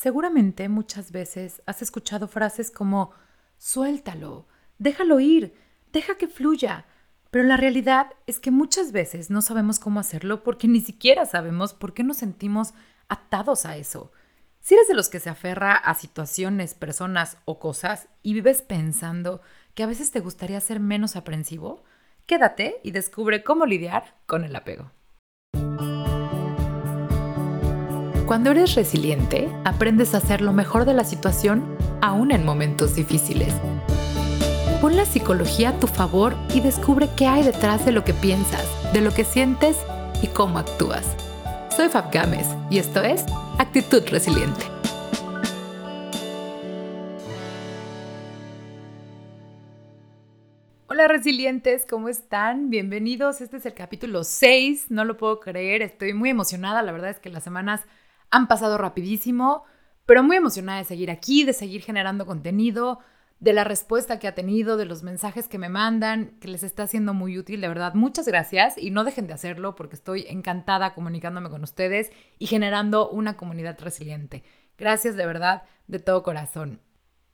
Seguramente 0.00 0.70
muchas 0.70 1.12
veces 1.12 1.60
has 1.66 1.82
escuchado 1.82 2.26
frases 2.26 2.70
como 2.70 3.10
suéltalo, 3.58 4.46
déjalo 4.78 5.20
ir, 5.20 5.54
deja 5.92 6.14
que 6.14 6.26
fluya. 6.26 6.86
Pero 7.30 7.44
la 7.44 7.58
realidad 7.58 8.06
es 8.26 8.40
que 8.40 8.50
muchas 8.50 8.92
veces 8.92 9.28
no 9.28 9.42
sabemos 9.42 9.78
cómo 9.78 10.00
hacerlo 10.00 10.42
porque 10.42 10.68
ni 10.68 10.80
siquiera 10.80 11.26
sabemos 11.26 11.74
por 11.74 11.92
qué 11.92 12.02
nos 12.02 12.16
sentimos 12.16 12.72
atados 13.10 13.66
a 13.66 13.76
eso. 13.76 14.10
Si 14.60 14.72
eres 14.72 14.88
de 14.88 14.94
los 14.94 15.10
que 15.10 15.20
se 15.20 15.28
aferra 15.28 15.74
a 15.74 15.94
situaciones, 15.94 16.72
personas 16.72 17.36
o 17.44 17.58
cosas 17.58 18.08
y 18.22 18.32
vives 18.32 18.62
pensando 18.62 19.42
que 19.74 19.82
a 19.82 19.86
veces 19.86 20.12
te 20.12 20.20
gustaría 20.20 20.62
ser 20.62 20.80
menos 20.80 21.14
aprensivo, 21.14 21.84
quédate 22.24 22.80
y 22.82 22.92
descubre 22.92 23.44
cómo 23.44 23.66
lidiar 23.66 24.16
con 24.24 24.44
el 24.44 24.56
apego. 24.56 24.92
Cuando 28.30 28.52
eres 28.52 28.76
resiliente, 28.76 29.48
aprendes 29.64 30.14
a 30.14 30.18
hacer 30.18 30.40
lo 30.40 30.52
mejor 30.52 30.84
de 30.84 30.94
la 30.94 31.02
situación 31.02 31.76
aún 32.00 32.30
en 32.30 32.44
momentos 32.44 32.94
difíciles. 32.94 33.52
Pon 34.80 34.96
la 34.96 35.04
psicología 35.04 35.70
a 35.70 35.80
tu 35.80 35.88
favor 35.88 36.36
y 36.54 36.60
descubre 36.60 37.08
qué 37.16 37.26
hay 37.26 37.42
detrás 37.42 37.84
de 37.84 37.90
lo 37.90 38.04
que 38.04 38.14
piensas, 38.14 38.64
de 38.92 39.00
lo 39.00 39.12
que 39.12 39.24
sientes 39.24 39.78
y 40.22 40.28
cómo 40.28 40.60
actúas. 40.60 41.16
Soy 41.76 41.88
Fab 41.88 42.12
Games 42.12 42.46
y 42.70 42.78
esto 42.78 43.02
es 43.02 43.24
Actitud 43.58 44.04
Resiliente. 44.08 44.64
Hola 50.86 51.08
resilientes, 51.08 51.84
¿cómo 51.84 52.08
están? 52.08 52.70
Bienvenidos. 52.70 53.40
Este 53.40 53.56
es 53.56 53.66
el 53.66 53.74
capítulo 53.74 54.22
6, 54.22 54.86
no 54.90 55.04
lo 55.04 55.16
puedo 55.16 55.40
creer, 55.40 55.82
estoy 55.82 56.14
muy 56.14 56.30
emocionada, 56.30 56.82
la 56.82 56.92
verdad 56.92 57.10
es 57.10 57.18
que 57.18 57.30
las 57.30 57.42
semanas 57.42 57.80
han 58.30 58.48
pasado 58.48 58.78
rapidísimo, 58.78 59.64
pero 60.06 60.22
muy 60.22 60.36
emocionada 60.36 60.78
de 60.78 60.84
seguir 60.84 61.10
aquí, 61.10 61.44
de 61.44 61.52
seguir 61.52 61.82
generando 61.82 62.26
contenido, 62.26 63.00
de 63.40 63.54
la 63.54 63.64
respuesta 63.64 64.18
que 64.18 64.28
ha 64.28 64.34
tenido, 64.34 64.76
de 64.76 64.84
los 64.84 65.02
mensajes 65.02 65.48
que 65.48 65.58
me 65.58 65.70
mandan, 65.70 66.38
que 66.40 66.48
les 66.48 66.62
está 66.62 66.86
siendo 66.86 67.14
muy 67.14 67.38
útil, 67.38 67.60
de 67.62 67.68
verdad. 67.68 67.94
Muchas 67.94 68.26
gracias 68.26 68.76
y 68.76 68.90
no 68.90 69.02
dejen 69.02 69.26
de 69.26 69.32
hacerlo 69.32 69.74
porque 69.74 69.96
estoy 69.96 70.26
encantada 70.28 70.94
comunicándome 70.94 71.48
con 71.48 71.62
ustedes 71.62 72.10
y 72.38 72.46
generando 72.46 73.08
una 73.08 73.36
comunidad 73.38 73.78
resiliente. 73.80 74.44
Gracias 74.76 75.16
de 75.16 75.26
verdad, 75.26 75.62
de 75.86 75.98
todo 76.00 76.22
corazón. 76.22 76.80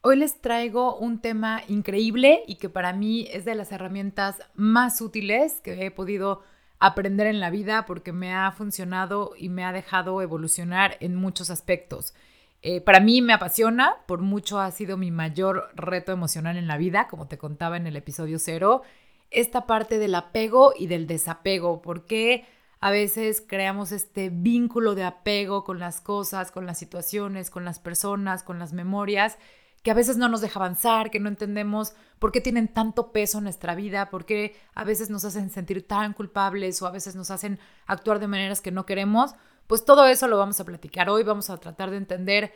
Hoy 0.03 0.17
les 0.17 0.41
traigo 0.41 0.97
un 0.97 1.21
tema 1.21 1.63
increíble 1.67 2.45
y 2.47 2.57
que 2.57 2.69
para 2.69 2.93
mí 2.93 3.27
es 3.33 3.45
de 3.45 3.57
las 3.57 3.73
herramientas 3.73 4.39
más 4.55 5.01
útiles 5.01 5.61
que 5.63 5.85
he 5.85 5.91
podido 5.91 6.43
aprender 6.79 7.27
en 7.27 7.41
la 7.41 7.51
vida 7.51 7.87
porque 7.87 8.13
me 8.13 8.35
ha 8.35 8.51
funcionado 8.53 9.33
y 9.37 9.49
me 9.49 9.65
ha 9.65 9.73
dejado 9.73 10.21
evolucionar 10.23 10.97
en 11.01 11.15
muchos 11.15 11.51
aspectos. 11.51 12.15
Eh, 12.63 12.81
para 12.81 13.01
mí 13.01 13.23
me 13.23 13.33
apasiona, 13.33 13.97
por 14.07 14.21
mucho 14.21 14.59
ha 14.59 14.71
sido 14.71 14.97
mi 14.97 15.11
mayor 15.11 15.71
reto 15.75 16.13
emocional 16.13 16.57
en 16.57 16.67
la 16.67 16.77
vida, 16.77 17.07
como 17.09 17.29
te 17.29 17.39
contaba 17.39 17.77
en 17.77 17.87
el 17.87 17.97
episodio 17.97 18.39
cero, 18.39 18.83
esta 19.31 19.67
parte 19.67 19.99
del 19.99 20.15
apego 20.15 20.73
y 20.77 20.87
del 20.87 21.07
desapego, 21.07 21.83
porque 21.83 22.47
a 22.81 22.91
veces 22.91 23.43
creamos 23.47 23.93
este 23.93 24.31
vínculo 24.31 24.95
de 24.95 25.05
apego 25.05 25.65
con 25.65 25.79
las 25.79 26.01
cosas, 26.01 26.51
con 26.51 26.67
las 26.67 26.79
situaciones, 26.79 27.51
con 27.51 27.65
las 27.65 27.79
personas, 27.79 28.43
con 28.43 28.59
las 28.59 28.73
memorias, 28.73 29.39
que 29.87 29.93
a 29.93 29.95
veces 29.95 30.17
no 30.17 30.29
nos 30.29 30.41
deja 30.41 30.59
avanzar, 30.59 31.13
que 31.13 31.21
no 31.21 31.29
entendemos 31.29 31.93
por 32.19 32.33
qué 32.33 32.41
tienen 32.41 32.67
tanto 32.67 33.13
peso 33.13 33.39
en 33.39 33.45
nuestra 33.45 33.77
vida, 33.77 34.11
por 34.11 34.25
qué 34.25 34.57
a 34.75 34.83
veces 34.83 35.11
nos 35.11 35.25
hacen 35.25 35.49
sentir 35.49 35.87
tan 35.87 36.13
culpables 36.13 36.83
o 36.83 36.89
a 36.89 36.91
veces 36.91 37.15
nos 37.15 37.31
hacen 37.31 37.61
actuar 37.87 38.19
de 38.19 38.27
maneras 38.27 38.61
que 38.61 38.73
no 38.73 38.85
queremos, 38.85 39.37
pues 39.69 39.85
todo 39.85 40.05
eso 40.07 40.27
lo 40.27 40.39
vamos 40.39 40.59
a 40.59 40.65
platicar 40.65 41.09
hoy, 41.09 41.23
vamos 41.23 41.51
a 41.51 41.59
tratar 41.59 41.93
de 41.93 41.99
entender 41.99 42.53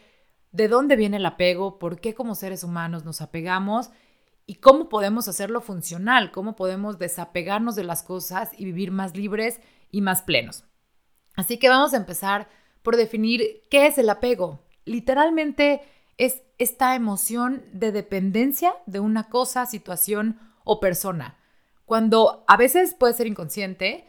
de 0.51 0.67
dónde 0.67 0.97
viene 0.97 1.19
el 1.19 1.25
apego, 1.25 1.79
por 1.79 2.01
qué 2.01 2.17
como 2.17 2.35
seres 2.35 2.65
humanos 2.65 3.05
nos 3.05 3.21
apegamos 3.21 3.91
y 4.45 4.57
cómo 4.57 4.89
podemos 4.89 5.29
hacerlo 5.29 5.61
funcional, 5.61 6.33
cómo 6.33 6.57
podemos 6.57 6.99
desapegarnos 6.99 7.77
de 7.77 7.85
las 7.85 8.03
cosas 8.03 8.51
y 8.59 8.65
vivir 8.65 8.91
más 8.91 9.17
libres 9.17 9.61
y 9.93 10.01
más 10.01 10.23
plenos. 10.23 10.65
Así 11.37 11.61
que 11.61 11.69
vamos 11.69 11.95
a 11.95 11.99
empezar 11.99 12.49
por 12.83 12.97
definir 12.97 13.63
qué 13.71 13.87
es 13.87 13.99
el 13.99 14.11
apego. 14.11 14.65
Literalmente 14.85 15.83
es 16.21 16.43
esta 16.59 16.95
emoción 16.95 17.65
de 17.73 17.93
dependencia 17.93 18.75
de 18.85 19.01
una 19.01 19.31
cosa, 19.31 19.65
situación 19.65 20.39
o 20.65 20.79
persona. 20.79 21.39
Cuando 21.87 22.45
a 22.47 22.59
veces 22.59 22.93
puede 22.93 23.15
ser 23.15 23.27
inconsciente, 23.27 24.07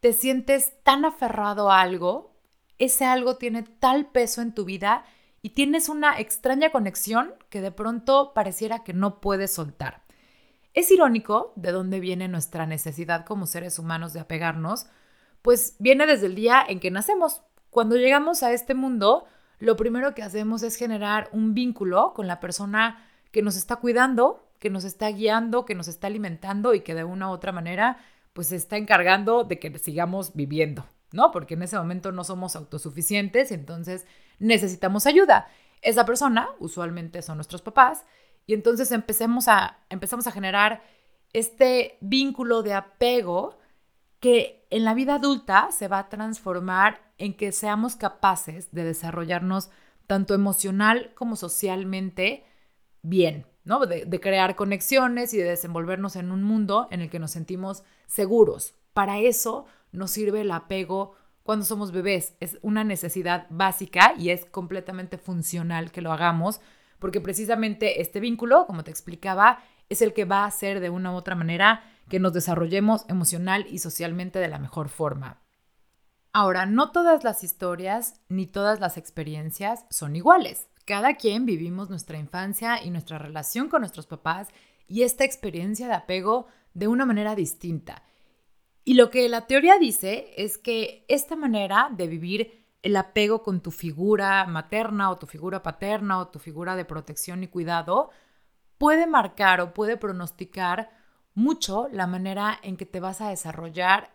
te 0.00 0.14
sientes 0.14 0.72
tan 0.84 1.04
aferrado 1.04 1.70
a 1.70 1.82
algo, 1.82 2.34
ese 2.78 3.04
algo 3.04 3.36
tiene 3.36 3.62
tal 3.62 4.06
peso 4.06 4.40
en 4.40 4.54
tu 4.54 4.64
vida 4.64 5.04
y 5.42 5.50
tienes 5.50 5.90
una 5.90 6.18
extraña 6.18 6.70
conexión 6.70 7.34
que 7.50 7.60
de 7.60 7.72
pronto 7.72 8.32
pareciera 8.32 8.82
que 8.82 8.94
no 8.94 9.20
puedes 9.20 9.52
soltar. 9.52 10.02
Es 10.72 10.90
irónico 10.90 11.52
de 11.56 11.72
dónde 11.72 12.00
viene 12.00 12.26
nuestra 12.26 12.64
necesidad 12.64 13.26
como 13.26 13.46
seres 13.46 13.78
humanos 13.78 14.14
de 14.14 14.20
apegarnos, 14.20 14.86
pues 15.42 15.76
viene 15.78 16.06
desde 16.06 16.24
el 16.24 16.36
día 16.36 16.64
en 16.66 16.80
que 16.80 16.90
nacemos. 16.90 17.42
Cuando 17.68 17.96
llegamos 17.96 18.42
a 18.42 18.50
este 18.52 18.72
mundo, 18.72 19.26
lo 19.60 19.76
primero 19.76 20.14
que 20.14 20.22
hacemos 20.22 20.62
es 20.62 20.76
generar 20.76 21.28
un 21.32 21.54
vínculo 21.54 22.12
con 22.14 22.26
la 22.26 22.40
persona 22.40 23.06
que 23.30 23.42
nos 23.42 23.56
está 23.56 23.76
cuidando, 23.76 24.50
que 24.58 24.70
nos 24.70 24.84
está 24.84 25.08
guiando, 25.08 25.64
que 25.64 25.74
nos 25.74 25.86
está 25.86 26.08
alimentando 26.08 26.74
y 26.74 26.80
que 26.80 26.94
de 26.94 27.04
una 27.04 27.28
u 27.28 27.32
otra 27.32 27.52
manera 27.52 27.98
pues 28.32 28.48
se 28.48 28.56
está 28.56 28.76
encargando 28.76 29.44
de 29.44 29.58
que 29.58 29.78
sigamos 29.78 30.34
viviendo, 30.34 30.86
¿no? 31.12 31.30
Porque 31.30 31.54
en 31.54 31.62
ese 31.62 31.76
momento 31.76 32.10
no 32.10 32.24
somos 32.24 32.56
autosuficientes 32.56 33.50
y 33.50 33.54
entonces 33.54 34.06
necesitamos 34.38 35.06
ayuda. 35.06 35.48
Esa 35.82 36.04
persona 36.06 36.48
usualmente 36.58 37.22
son 37.22 37.36
nuestros 37.36 37.62
papás 37.62 38.04
y 38.46 38.54
entonces 38.54 38.92
empecemos 38.92 39.46
a, 39.48 39.78
empezamos 39.90 40.26
a 40.26 40.32
generar 40.32 40.82
este 41.32 41.98
vínculo 42.00 42.62
de 42.62 42.74
apego 42.74 43.58
que 44.20 44.66
en 44.70 44.84
la 44.84 44.94
vida 44.94 45.16
adulta 45.16 45.70
se 45.70 45.88
va 45.88 45.98
a 45.98 46.08
transformar 46.08 47.09
en 47.20 47.34
que 47.34 47.52
seamos 47.52 47.96
capaces 47.96 48.72
de 48.72 48.84
desarrollarnos 48.84 49.70
tanto 50.06 50.34
emocional 50.34 51.12
como 51.14 51.36
socialmente 51.36 52.44
bien, 53.02 53.46
¿no? 53.64 53.86
De, 53.86 54.04
de, 54.04 54.20
crear 54.20 54.56
conexiones 54.56 55.32
y 55.34 55.38
de 55.38 55.44
desenvolvernos 55.44 56.16
en 56.16 56.32
un 56.32 56.42
mundo 56.42 56.88
en 56.90 57.00
el 57.00 57.10
que 57.10 57.20
nos 57.20 57.30
sentimos 57.30 57.84
seguros. 58.06 58.74
Para 58.92 59.18
eso 59.18 59.66
nos 59.92 60.10
sirve 60.10 60.40
el 60.40 60.50
apego 60.50 61.14
cuando 61.42 61.64
somos 61.64 61.92
bebés. 61.92 62.34
Es 62.40 62.58
una 62.62 62.84
necesidad 62.84 63.46
básica 63.50 64.14
y 64.18 64.30
es 64.30 64.44
completamente 64.46 65.18
funcional 65.18 65.92
que 65.92 66.00
lo 66.00 66.12
hagamos, 66.12 66.60
porque 66.98 67.20
precisamente 67.20 68.00
este 68.00 68.20
vínculo, 68.20 68.66
como 68.66 68.84
te 68.84 68.90
explicaba, 68.90 69.62
es 69.88 70.02
el 70.02 70.12
que 70.12 70.24
va 70.24 70.44
a 70.44 70.46
hacer 70.46 70.80
de 70.80 70.90
una 70.90 71.12
u 71.12 71.16
otra 71.16 71.34
manera 71.34 71.84
que 72.08 72.20
nos 72.20 72.32
desarrollemos 72.32 73.04
emocional 73.08 73.66
y 73.68 73.78
socialmente 73.78 74.38
de 74.38 74.48
la 74.48 74.58
mejor 74.58 74.88
forma. 74.88 75.40
Ahora, 76.32 76.64
no 76.64 76.92
todas 76.92 77.24
las 77.24 77.42
historias 77.42 78.20
ni 78.28 78.46
todas 78.46 78.78
las 78.78 78.96
experiencias 78.96 79.84
son 79.90 80.14
iguales. 80.14 80.68
Cada 80.84 81.14
quien 81.14 81.44
vivimos 81.44 81.90
nuestra 81.90 82.18
infancia 82.18 82.82
y 82.82 82.90
nuestra 82.90 83.18
relación 83.18 83.68
con 83.68 83.80
nuestros 83.80 84.06
papás 84.06 84.48
y 84.86 85.02
esta 85.02 85.24
experiencia 85.24 85.88
de 85.88 85.94
apego 85.94 86.46
de 86.74 86.88
una 86.88 87.04
manera 87.04 87.34
distinta. 87.34 88.02
Y 88.84 88.94
lo 88.94 89.10
que 89.10 89.28
la 89.28 89.46
teoría 89.46 89.78
dice 89.78 90.32
es 90.36 90.56
que 90.56 91.04
esta 91.08 91.36
manera 91.36 91.90
de 91.92 92.06
vivir 92.06 92.66
el 92.82 92.96
apego 92.96 93.42
con 93.42 93.60
tu 93.60 93.70
figura 93.70 94.46
materna 94.46 95.10
o 95.10 95.16
tu 95.16 95.26
figura 95.26 95.62
paterna 95.62 96.18
o 96.18 96.28
tu 96.28 96.38
figura 96.38 96.76
de 96.76 96.84
protección 96.84 97.42
y 97.42 97.48
cuidado 97.48 98.10
puede 98.78 99.06
marcar 99.06 99.60
o 99.60 99.74
puede 99.74 99.96
pronosticar 99.96 100.90
mucho 101.34 101.88
la 101.92 102.06
manera 102.06 102.58
en 102.62 102.76
que 102.76 102.86
te 102.86 103.00
vas 103.00 103.20
a 103.20 103.28
desarrollar 103.28 104.10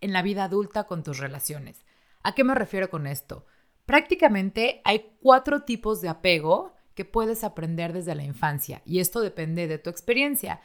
en 0.00 0.12
la 0.12 0.22
vida 0.22 0.44
adulta 0.44 0.84
con 0.84 1.02
tus 1.02 1.18
relaciones. 1.18 1.84
¿A 2.22 2.34
qué 2.34 2.44
me 2.44 2.54
refiero 2.54 2.90
con 2.90 3.06
esto? 3.06 3.46
Prácticamente 3.86 4.80
hay 4.84 5.12
cuatro 5.20 5.62
tipos 5.62 6.00
de 6.00 6.08
apego 6.08 6.74
que 6.94 7.04
puedes 7.04 7.44
aprender 7.44 7.92
desde 7.92 8.14
la 8.14 8.24
infancia 8.24 8.82
y 8.84 9.00
esto 9.00 9.20
depende 9.20 9.66
de 9.66 9.78
tu 9.78 9.90
experiencia. 9.90 10.60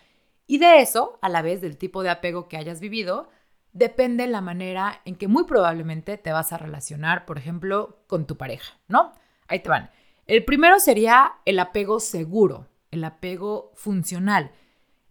Y 0.48 0.58
de 0.60 0.82
eso, 0.82 1.18
a 1.22 1.30
la 1.30 1.42
vez 1.42 1.62
del 1.62 1.78
tipo 1.78 2.04
de 2.04 2.10
apego 2.10 2.48
que 2.48 2.58
hayas 2.58 2.80
vivido, 2.80 3.30
depende 3.72 4.28
la 4.28 4.42
manera 4.42 5.02
en 5.06 5.16
que 5.16 5.28
muy 5.28 5.46
probablemente 5.46 6.18
te 6.18 6.32
vas 6.32 6.54
a 6.54 6.58
relacionar, 6.58 7.26
por 7.26 7.38
ejemplo, 7.38 8.00
con 8.08 8.26
tu 8.28 8.38
pareja, 8.38 8.78
¿no? 8.88 9.14
Ahí 9.48 9.60
te 9.60 9.70
van. 9.70 9.90
El 10.28 10.46
primero 10.46 10.80
sería 10.80 11.34
el 11.46 11.60
apego 11.60 12.00
seguro, 12.00 12.68
el 12.92 13.04
apego 13.04 13.72
funcional. 13.76 14.52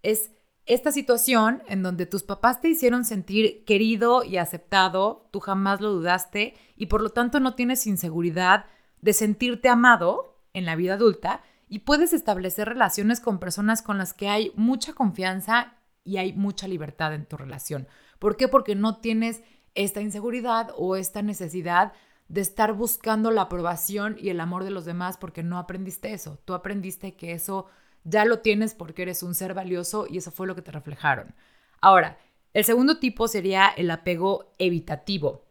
Es 0.03 0.31
esta 0.67 0.93
situación 0.93 1.63
en 1.69 1.83
donde 1.83 2.07
tus 2.07 2.23
papás 2.23 2.61
te 2.61 2.69
hicieron 2.69 3.05
sentir 3.05 3.65
querido 3.65 4.25
y 4.25 4.39
aceptado, 4.39 5.29
tú 5.31 5.41
jamás 5.41 5.81
lo 5.81 5.91
dudaste 5.91 6.55
y 6.77 6.87
por 6.87 7.03
lo 7.03 7.11
tanto 7.11 7.39
no 7.39 7.55
tienes 7.55 7.87
inseguridad 7.87 8.65
de 9.03 9.13
sentirte 9.13 9.69
amado 9.69 10.41
en 10.55 10.65
la 10.65 10.77
vida 10.77 10.95
adulta 10.95 11.43
y 11.69 11.81
puedes 11.81 12.15
establecer 12.15 12.69
relaciones 12.69 13.21
con 13.21 13.39
personas 13.39 13.83
con 13.83 13.99
las 13.99 14.15
que 14.15 14.29
hay 14.29 14.53
mucha 14.55 14.95
confianza 14.95 15.75
y 16.03 16.17
hay 16.17 16.33
mucha 16.33 16.67
libertad 16.67 17.13
en 17.13 17.27
tu 17.27 17.37
relación. 17.37 17.87
¿Por 18.19 18.37
qué? 18.37 18.49
Porque 18.49 18.75
no 18.75 18.99
tienes 18.99 19.43
esta 19.75 20.01
inseguridad 20.01 20.71
o 20.77 20.97
esta 20.97 21.21
necesidad 21.21 21.93
de 22.29 22.41
estar 22.41 22.73
buscando 22.73 23.31
la 23.31 23.43
aprobación 23.43 24.17
y 24.19 24.31
el 24.31 24.41
amor 24.41 24.65
de 24.65 24.71
los 24.71 24.87
demás 24.87 25.19
porque 25.19 25.43
no 25.43 25.59
aprendiste 25.59 26.15
eso. 26.15 26.39
Tú 26.45 26.55
aprendiste 26.55 27.17
que 27.17 27.33
eso 27.33 27.67
ya 28.05 28.25
lo 28.25 28.41
tienes 28.41 28.75
porque 28.75 29.03
eres 29.03 29.23
un 29.23 29.35
ser 29.35 29.55
valioso 29.55 30.07
y 30.09 30.19
eso 30.19 30.31
fue 30.31 30.47
lo 30.47 30.55
que 30.55 30.63
te 30.63 30.71
reflejaron. 30.71 31.35
Ahora, 31.81 32.19
el 32.53 32.65
segundo 32.65 32.99
tipo 32.99 33.27
sería 33.27 33.69
el 33.69 33.91
apego 33.91 34.53
evitativo. 34.59 35.45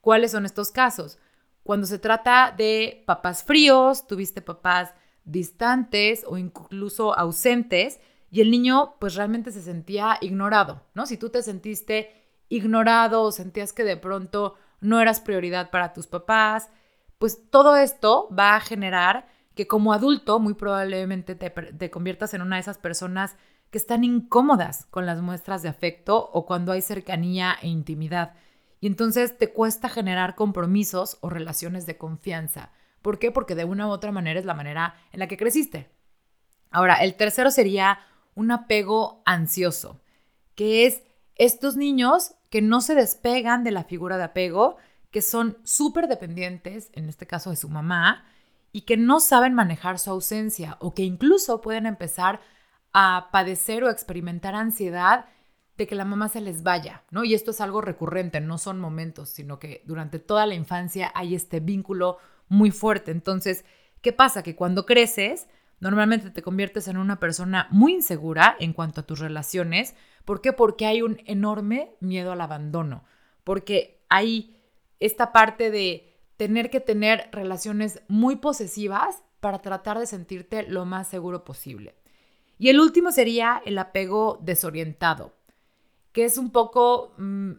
¿Cuáles 0.00 0.32
son 0.32 0.44
estos 0.44 0.70
casos? 0.72 1.18
Cuando 1.62 1.86
se 1.86 1.98
trata 1.98 2.54
de 2.56 3.04
papás 3.06 3.44
fríos, 3.44 4.06
tuviste 4.06 4.40
papás 4.40 4.94
distantes 5.24 6.24
o 6.26 6.38
incluso 6.38 7.16
ausentes 7.16 8.00
y 8.30 8.40
el 8.40 8.50
niño 8.50 8.94
pues 8.98 9.14
realmente 9.14 9.52
se 9.52 9.62
sentía 9.62 10.18
ignorado, 10.20 10.82
¿no? 10.94 11.06
Si 11.06 11.16
tú 11.16 11.30
te 11.30 11.42
sentiste 11.42 12.10
ignorado 12.48 13.22
o 13.22 13.32
sentías 13.32 13.72
que 13.72 13.84
de 13.84 13.96
pronto 13.96 14.54
no 14.80 15.00
eras 15.00 15.20
prioridad 15.20 15.70
para 15.70 15.92
tus 15.92 16.06
papás, 16.06 16.70
pues 17.18 17.50
todo 17.50 17.76
esto 17.76 18.28
va 18.36 18.56
a 18.56 18.60
generar 18.60 19.28
que 19.58 19.66
como 19.66 19.92
adulto 19.92 20.38
muy 20.38 20.54
probablemente 20.54 21.34
te, 21.34 21.50
te, 21.50 21.90
conviertas 21.90 22.32
en 22.32 22.42
una 22.42 22.54
de 22.54 22.60
esas 22.60 22.78
personas 22.78 23.34
que 23.72 23.78
están 23.78 24.04
incómodas 24.04 24.86
con 24.86 25.04
las 25.04 25.20
muestras 25.20 25.62
de 25.62 25.68
afecto 25.68 26.30
o 26.32 26.46
cuando 26.46 26.70
hay 26.70 26.80
cercanía 26.80 27.56
e 27.60 27.66
intimidad. 27.66 28.34
Y 28.78 28.86
entonces 28.86 29.36
te 29.36 29.52
cuesta 29.52 29.88
generar 29.88 30.36
compromisos 30.36 31.18
o 31.22 31.28
relaciones 31.28 31.86
de 31.86 31.98
confianza. 31.98 32.70
¿Por 33.02 33.18
qué? 33.18 33.32
Porque 33.32 33.56
de 33.56 33.64
una 33.64 33.88
u 33.88 33.90
otra 33.90 34.12
manera 34.12 34.38
es 34.38 34.46
la 34.46 34.54
manera 34.54 34.94
en 35.10 35.18
la 35.18 35.26
que 35.26 35.36
creciste. 35.36 35.90
Ahora, 36.70 36.94
el 37.02 37.16
tercero 37.16 37.50
sería 37.50 37.98
un 38.36 38.52
apego 38.52 39.24
ansioso, 39.26 40.00
que 40.54 40.86
es 40.86 41.02
estos 41.34 41.74
niños 41.74 42.36
que 42.48 42.62
no 42.62 42.80
se 42.80 42.94
despegan 42.94 43.64
de 43.64 43.72
la 43.72 43.82
figura 43.82 44.18
de 44.18 44.22
apego, 44.22 44.76
que 45.10 45.20
son 45.20 45.58
súper 45.64 46.06
dependientes, 46.06 46.90
en 46.92 47.08
este 47.08 47.26
caso 47.26 47.50
de 47.50 47.56
su 47.56 47.68
mamá, 47.68 48.24
y 48.72 48.82
que 48.82 48.96
no 48.96 49.20
saben 49.20 49.54
manejar 49.54 49.98
su 49.98 50.10
ausencia 50.10 50.76
o 50.80 50.94
que 50.94 51.02
incluso 51.02 51.60
pueden 51.60 51.86
empezar 51.86 52.40
a 52.92 53.28
padecer 53.32 53.84
o 53.84 53.90
experimentar 53.90 54.54
ansiedad 54.54 55.26
de 55.76 55.86
que 55.86 55.94
la 55.94 56.04
mamá 56.04 56.28
se 56.28 56.40
les 56.40 56.62
vaya, 56.62 57.04
¿no? 57.10 57.24
Y 57.24 57.34
esto 57.34 57.52
es 57.52 57.60
algo 57.60 57.80
recurrente, 57.80 58.40
no 58.40 58.58
son 58.58 58.80
momentos, 58.80 59.28
sino 59.28 59.58
que 59.58 59.82
durante 59.86 60.18
toda 60.18 60.46
la 60.46 60.54
infancia 60.54 61.12
hay 61.14 61.34
este 61.34 61.60
vínculo 61.60 62.18
muy 62.48 62.70
fuerte. 62.70 63.12
Entonces, 63.12 63.64
¿qué 64.02 64.12
pasa? 64.12 64.42
Que 64.42 64.56
cuando 64.56 64.86
creces, 64.86 65.46
Normalmente 65.80 66.30
te 66.30 66.42
conviertes 66.42 66.88
en 66.88 66.96
una 66.96 67.20
persona 67.20 67.68
muy 67.70 67.94
insegura 67.94 68.56
en 68.58 68.72
cuanto 68.72 69.00
a 69.00 69.06
tus 69.06 69.20
relaciones. 69.20 69.94
¿Por 70.24 70.40
qué? 70.40 70.52
Porque 70.52 70.86
hay 70.86 71.02
un 71.02 71.20
enorme 71.24 71.94
miedo 72.00 72.32
al 72.32 72.40
abandono. 72.40 73.04
Porque 73.44 74.02
hay 74.08 74.56
esta 74.98 75.32
parte 75.32 75.70
de 75.70 76.07
tener 76.38 76.70
que 76.70 76.80
tener 76.80 77.28
relaciones 77.32 78.00
muy 78.08 78.36
posesivas 78.36 79.22
para 79.40 79.58
tratar 79.58 79.98
de 79.98 80.06
sentirte 80.06 80.62
lo 80.62 80.86
más 80.86 81.08
seguro 81.08 81.44
posible. 81.44 81.94
Y 82.58 82.70
el 82.70 82.80
último 82.80 83.12
sería 83.12 83.60
el 83.66 83.76
apego 83.76 84.38
desorientado, 84.40 85.34
que 86.12 86.24
es 86.24 86.38
un 86.38 86.50
poco 86.50 87.12
mm, 87.18 87.52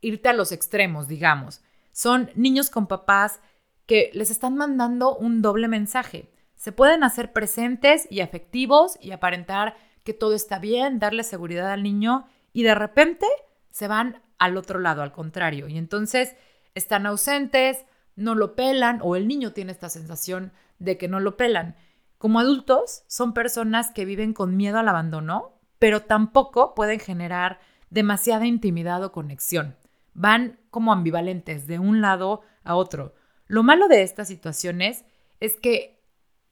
irte 0.00 0.28
a 0.28 0.32
los 0.32 0.52
extremos, 0.52 1.08
digamos. 1.08 1.62
Son 1.92 2.30
niños 2.34 2.68
con 2.68 2.88
papás 2.88 3.40
que 3.86 4.10
les 4.12 4.30
están 4.30 4.56
mandando 4.56 5.16
un 5.16 5.40
doble 5.40 5.68
mensaje. 5.68 6.30
Se 6.56 6.72
pueden 6.72 7.04
hacer 7.04 7.32
presentes 7.32 8.08
y 8.10 8.20
afectivos 8.20 8.98
y 9.00 9.12
aparentar 9.12 9.76
que 10.02 10.14
todo 10.14 10.34
está 10.34 10.58
bien, 10.58 10.98
darle 10.98 11.22
seguridad 11.22 11.72
al 11.72 11.84
niño 11.84 12.26
y 12.52 12.64
de 12.64 12.74
repente 12.74 13.26
se 13.70 13.86
van 13.86 14.20
al 14.38 14.56
otro 14.56 14.80
lado, 14.80 15.02
al 15.02 15.12
contrario. 15.12 15.68
Y 15.68 15.78
entonces 15.78 16.34
están 16.74 17.06
ausentes, 17.06 17.84
no 18.16 18.34
lo 18.34 18.56
pelan 18.56 19.00
o 19.02 19.14
el 19.14 19.28
niño 19.28 19.52
tiene 19.52 19.72
esta 19.72 19.88
sensación 19.88 20.52
de 20.78 20.98
que 20.98 21.08
no 21.08 21.20
lo 21.20 21.36
pelan. 21.36 21.76
Como 22.18 22.40
adultos 22.40 23.04
son 23.06 23.34
personas 23.34 23.90
que 23.90 24.04
viven 24.04 24.32
con 24.32 24.56
miedo 24.56 24.78
al 24.78 24.88
abandono, 24.88 25.52
pero 25.78 26.02
tampoco 26.02 26.74
pueden 26.74 26.98
generar 26.98 27.60
demasiada 27.90 28.46
intimidad 28.46 29.04
o 29.04 29.12
conexión. 29.12 29.76
Van 30.14 30.58
como 30.70 30.92
ambivalentes 30.92 31.66
de 31.66 31.78
un 31.78 32.00
lado 32.00 32.40
a 32.64 32.74
otro. 32.74 33.14
Lo 33.46 33.62
malo 33.62 33.86
de 33.86 34.02
estas 34.02 34.28
situaciones 34.28 35.04
es 35.40 35.56
que 35.56 36.02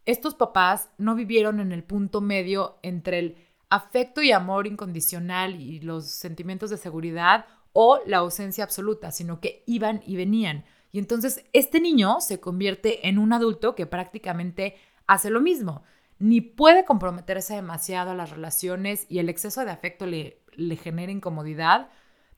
estos 0.04 0.34
papás 0.34 0.90
no 0.98 1.14
vivieron 1.14 1.60
en 1.60 1.72
el 1.72 1.82
punto 1.82 2.20
medio 2.20 2.78
entre 2.82 3.18
el 3.18 3.36
afecto 3.70 4.22
y 4.22 4.32
amor 4.32 4.66
incondicional 4.66 5.60
y 5.60 5.80
los 5.80 6.10
sentimientos 6.10 6.68
de 6.68 6.76
seguridad 6.76 7.46
o 7.72 8.00
la 8.06 8.18
ausencia 8.18 8.64
absoluta, 8.64 9.10
sino 9.10 9.40
que 9.40 9.64
iban 9.66 10.02
y 10.06 10.16
venían. 10.16 10.64
Y 10.94 11.00
entonces 11.00 11.44
este 11.52 11.80
niño 11.80 12.20
se 12.20 12.38
convierte 12.38 13.08
en 13.08 13.18
un 13.18 13.32
adulto 13.32 13.74
que 13.74 13.84
prácticamente 13.84 14.76
hace 15.08 15.28
lo 15.28 15.40
mismo. 15.40 15.82
Ni 16.20 16.40
puede 16.40 16.84
comprometerse 16.84 17.56
demasiado 17.56 18.12
a 18.12 18.14
las 18.14 18.30
relaciones 18.30 19.04
y 19.08 19.18
el 19.18 19.28
exceso 19.28 19.64
de 19.64 19.72
afecto 19.72 20.06
le, 20.06 20.40
le 20.52 20.76
genera 20.76 21.10
incomodidad, 21.10 21.88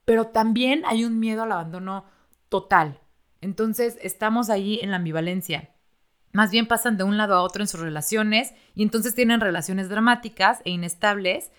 pero 0.06 0.28
también 0.28 0.84
hay 0.86 1.04
un 1.04 1.20
miedo 1.20 1.42
al 1.42 1.52
abandono 1.52 2.06
total. 2.48 2.98
Entonces 3.42 3.98
estamos 4.00 4.48
ahí 4.48 4.80
en 4.80 4.90
la 4.90 4.96
ambivalencia. 4.96 5.68
Más 6.32 6.50
bien 6.50 6.66
pasan 6.66 6.96
de 6.96 7.04
un 7.04 7.18
lado 7.18 7.34
a 7.34 7.42
otro 7.42 7.62
en 7.62 7.68
sus 7.68 7.80
relaciones 7.80 8.54
y 8.74 8.82
entonces 8.84 9.14
tienen 9.14 9.42
relaciones 9.42 9.90
dramáticas 9.90 10.62
e 10.64 10.70
inestables. 10.70 11.52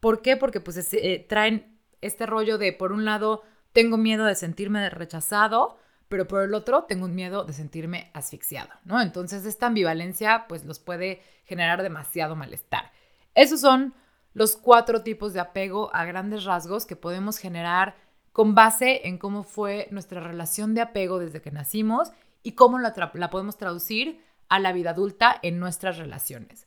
¿Por 0.00 0.22
qué? 0.22 0.36
Porque 0.36 0.58
pues 0.58 0.92
eh, 0.92 1.24
traen 1.28 1.78
este 2.00 2.26
rollo 2.26 2.58
de, 2.58 2.72
por 2.72 2.90
un 2.90 3.04
lado, 3.04 3.44
tengo 3.72 3.96
miedo 3.96 4.24
de 4.24 4.34
sentirme 4.34 4.90
rechazado, 4.90 5.78
pero 6.08 6.26
por 6.28 6.42
el 6.42 6.54
otro, 6.54 6.84
tengo 6.84 7.04
un 7.06 7.14
miedo 7.14 7.44
de 7.44 7.52
sentirme 7.52 8.10
asfixiado, 8.14 8.70
¿no? 8.84 9.00
Entonces 9.00 9.44
esta 9.44 9.66
ambivalencia 9.66 10.46
pues 10.48 10.64
los 10.64 10.78
puede 10.78 11.22
generar 11.44 11.82
demasiado 11.82 12.36
malestar. 12.36 12.92
Esos 13.34 13.60
son 13.60 13.94
los 14.34 14.56
cuatro 14.56 15.02
tipos 15.02 15.32
de 15.32 15.40
apego 15.40 15.90
a 15.94 16.04
grandes 16.04 16.44
rasgos 16.44 16.86
que 16.86 16.96
podemos 16.96 17.38
generar 17.38 17.96
con 18.32 18.54
base 18.54 19.08
en 19.08 19.16
cómo 19.16 19.44
fue 19.44 19.88
nuestra 19.90 20.20
relación 20.20 20.74
de 20.74 20.82
apego 20.82 21.18
desde 21.18 21.40
que 21.40 21.50
nacimos 21.50 22.12
y 22.42 22.52
cómo 22.52 22.78
la, 22.78 22.92
podemos 23.30 23.56
traducir 23.56 24.22
a 24.48 24.58
la 24.58 24.72
vida 24.72 24.90
adulta 24.90 25.40
en 25.42 25.58
nuestras 25.58 25.96
relaciones. 25.96 26.66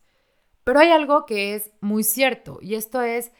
Pero 0.64 0.80
hay 0.80 0.90
algo 0.90 1.26
que 1.26 1.54
es 1.54 1.70
muy 1.80 2.02
cierto 2.02 2.58
y 2.60 2.74
esto 2.74 3.02
es 3.02 3.30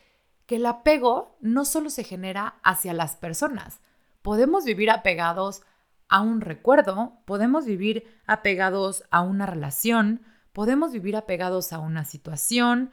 que 0.46 0.56
el 0.56 0.66
apego 0.66 1.36
no 1.40 1.64
solo 1.64 1.90
se 1.90 2.04
genera 2.04 2.54
hacia 2.62 2.94
las 2.94 3.16
personas. 3.16 3.80
Podemos 4.22 4.64
vivir 4.64 4.90
apegados 4.90 5.62
a 6.10 6.20
un 6.20 6.40
recuerdo, 6.40 7.22
podemos 7.24 7.64
vivir 7.64 8.04
apegados 8.26 9.04
a 9.10 9.22
una 9.22 9.46
relación, 9.46 10.22
podemos 10.52 10.92
vivir 10.92 11.16
apegados 11.16 11.72
a 11.72 11.78
una 11.78 12.04
situación, 12.04 12.90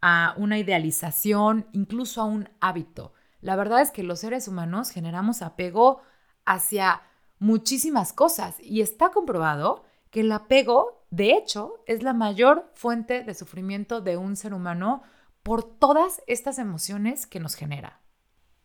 a 0.00 0.34
una 0.38 0.56
idealización, 0.56 1.66
incluso 1.72 2.22
a 2.22 2.24
un 2.24 2.48
hábito. 2.60 3.12
La 3.40 3.56
verdad 3.56 3.82
es 3.82 3.90
que 3.90 4.04
los 4.04 4.20
seres 4.20 4.46
humanos 4.46 4.90
generamos 4.90 5.42
apego 5.42 6.00
hacia 6.46 7.02
muchísimas 7.40 8.12
cosas 8.12 8.56
y 8.60 8.82
está 8.82 9.10
comprobado 9.10 9.84
que 10.10 10.20
el 10.20 10.30
apego, 10.30 11.04
de 11.10 11.32
hecho, 11.32 11.82
es 11.86 12.04
la 12.04 12.12
mayor 12.12 12.70
fuente 12.74 13.24
de 13.24 13.34
sufrimiento 13.34 14.00
de 14.00 14.16
un 14.16 14.36
ser 14.36 14.54
humano 14.54 15.02
por 15.42 15.64
todas 15.64 16.22
estas 16.28 16.58
emociones 16.58 17.26
que 17.26 17.40
nos 17.40 17.56
genera. 17.56 18.00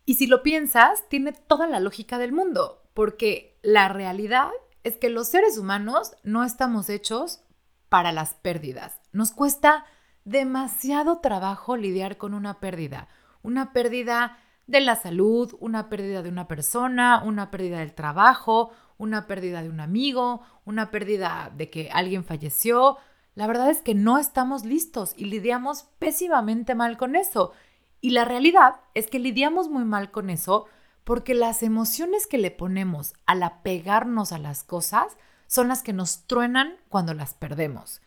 Y 0.06 0.16
si 0.16 0.28
lo 0.28 0.44
piensas, 0.44 1.10
tiene 1.10 1.32
toda 1.32 1.66
la 1.66 1.80
lógica 1.80 2.20
del 2.20 2.32
mundo, 2.32 2.85
porque 2.96 3.60
la 3.62 3.90
realidad 3.90 4.50
es 4.84 4.96
que 4.98 5.10
los 5.10 5.28
seres 5.28 5.60
humanos 5.60 6.16
no 6.24 6.44
estamos 6.44 6.90
hechos 6.90 7.42
para 7.90 8.12
las 8.12 8.34
pérdidas. 8.34 9.00
Nos 9.12 9.32
cuesta 9.32 9.86
demasiado 10.24 11.20
trabajo 11.20 11.78
lidiar 11.78 12.18
con 12.18 12.34
una 12.34 12.60
pérdida, 12.60 13.10
una 13.44 13.74
pérdida 13.74 14.40
de 14.66 14.80
la 14.80 14.96
salud, 14.96 15.56
una 15.60 15.90
pérdida 15.90 16.24
de 16.24 16.30
una 16.30 16.48
persona, 16.48 17.22
una 17.24 17.52
pérdida 17.52 17.80
del 17.80 17.94
trabajo, 17.94 18.72
una 18.98 19.28
pérdida 19.28 19.62
de 19.62 19.70
un 19.70 19.82
amigo, 19.82 20.42
una 20.64 20.90
pérdida 20.90 21.52
de 21.54 21.70
que 21.70 21.90
alguien 21.92 22.24
falleció. 22.24 22.98
La 23.36 23.46
verdad 23.46 23.70
es 23.70 23.82
que 23.82 23.94
no 23.94 24.18
estamos 24.18 24.64
listos 24.64 25.14
y 25.18 25.26
lidiamos 25.26 25.84
pésimamente 26.00 26.76
mal 26.76 26.98
con 26.98 27.18
eso. 27.18 27.52
Y 28.00 28.12
la 28.12 28.24
realidad 28.24 28.78
es 28.94 29.08
que 29.08 29.20
lidiamos 29.20 29.68
muy 29.68 29.84
mal 29.84 30.12
con 30.12 30.30
eso 30.30 30.68
porque 31.06 31.36
las 31.36 31.64
emociones 31.64 32.28
que 32.28 32.40
le 32.40 32.52
ponemos 32.52 33.14
al 33.26 33.44
apegarnos 33.44 34.34
a 34.34 34.40
las 34.40 34.64
cosas 34.64 35.16
son 35.48 35.70
las 35.70 35.84
que 35.84 35.94
nos 35.94 36.28
truenan 36.28 36.76
cuando 36.90 37.14
las 37.14 37.36
perdemos. 37.36 38.02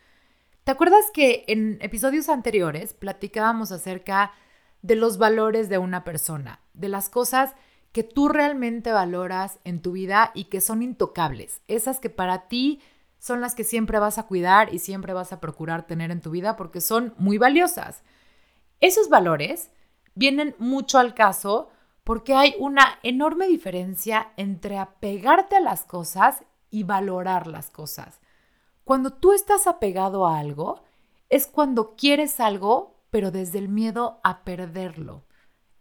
¿Te 0.65 0.71
acuerdas 0.71 1.05
que 1.13 1.45
en 1.47 1.79
episodios 1.81 2.29
anteriores 2.29 2.93
platicábamos 2.93 3.71
acerca 3.71 4.33
de 4.81 4.95
los 4.95 5.17
valores 5.17 5.69
de 5.69 5.77
una 5.77 6.03
persona, 6.03 6.59
de 6.73 6.89
las 6.89 7.09
cosas 7.09 7.55
que 7.93 8.03
tú 8.03 8.27
realmente 8.27 8.91
valoras 8.91 9.59
en 9.63 9.81
tu 9.81 9.93
vida 9.93 10.31
y 10.35 10.45
que 10.45 10.61
son 10.61 10.83
intocables, 10.83 11.61
esas 11.67 11.99
que 11.99 12.09
para 12.09 12.47
ti 12.49 12.81
son 13.17 13.41
las 13.41 13.55
que 13.55 13.63
siempre 13.63 13.97
vas 13.99 14.17
a 14.17 14.23
cuidar 14.23 14.73
y 14.73 14.79
siempre 14.79 15.13
vas 15.13 15.33
a 15.33 15.39
procurar 15.39 15.87
tener 15.87 16.11
en 16.11 16.21
tu 16.21 16.31
vida 16.31 16.55
porque 16.55 16.81
son 16.81 17.13
muy 17.17 17.37
valiosas. 17.37 18.03
Esos 18.81 19.09
valores 19.09 19.71
vienen 20.15 20.53
mucho 20.59 20.99
al 20.99 21.13
caso 21.13 21.69
porque 22.09 22.33
hay 22.33 22.55
una 22.57 22.97
enorme 23.03 23.47
diferencia 23.47 24.33
entre 24.35 24.79
apegarte 24.79 25.57
a 25.57 25.59
las 25.59 25.83
cosas 25.83 26.43
y 26.71 26.81
valorar 26.81 27.45
las 27.45 27.69
cosas. 27.69 28.19
Cuando 28.83 29.13
tú 29.13 29.31
estás 29.31 29.67
apegado 29.67 30.25
a 30.25 30.39
algo, 30.39 30.81
es 31.29 31.45
cuando 31.45 31.95
quieres 31.95 32.39
algo, 32.39 32.95
pero 33.11 33.29
desde 33.29 33.59
el 33.59 33.69
miedo 33.69 34.19
a 34.23 34.43
perderlo. 34.43 35.21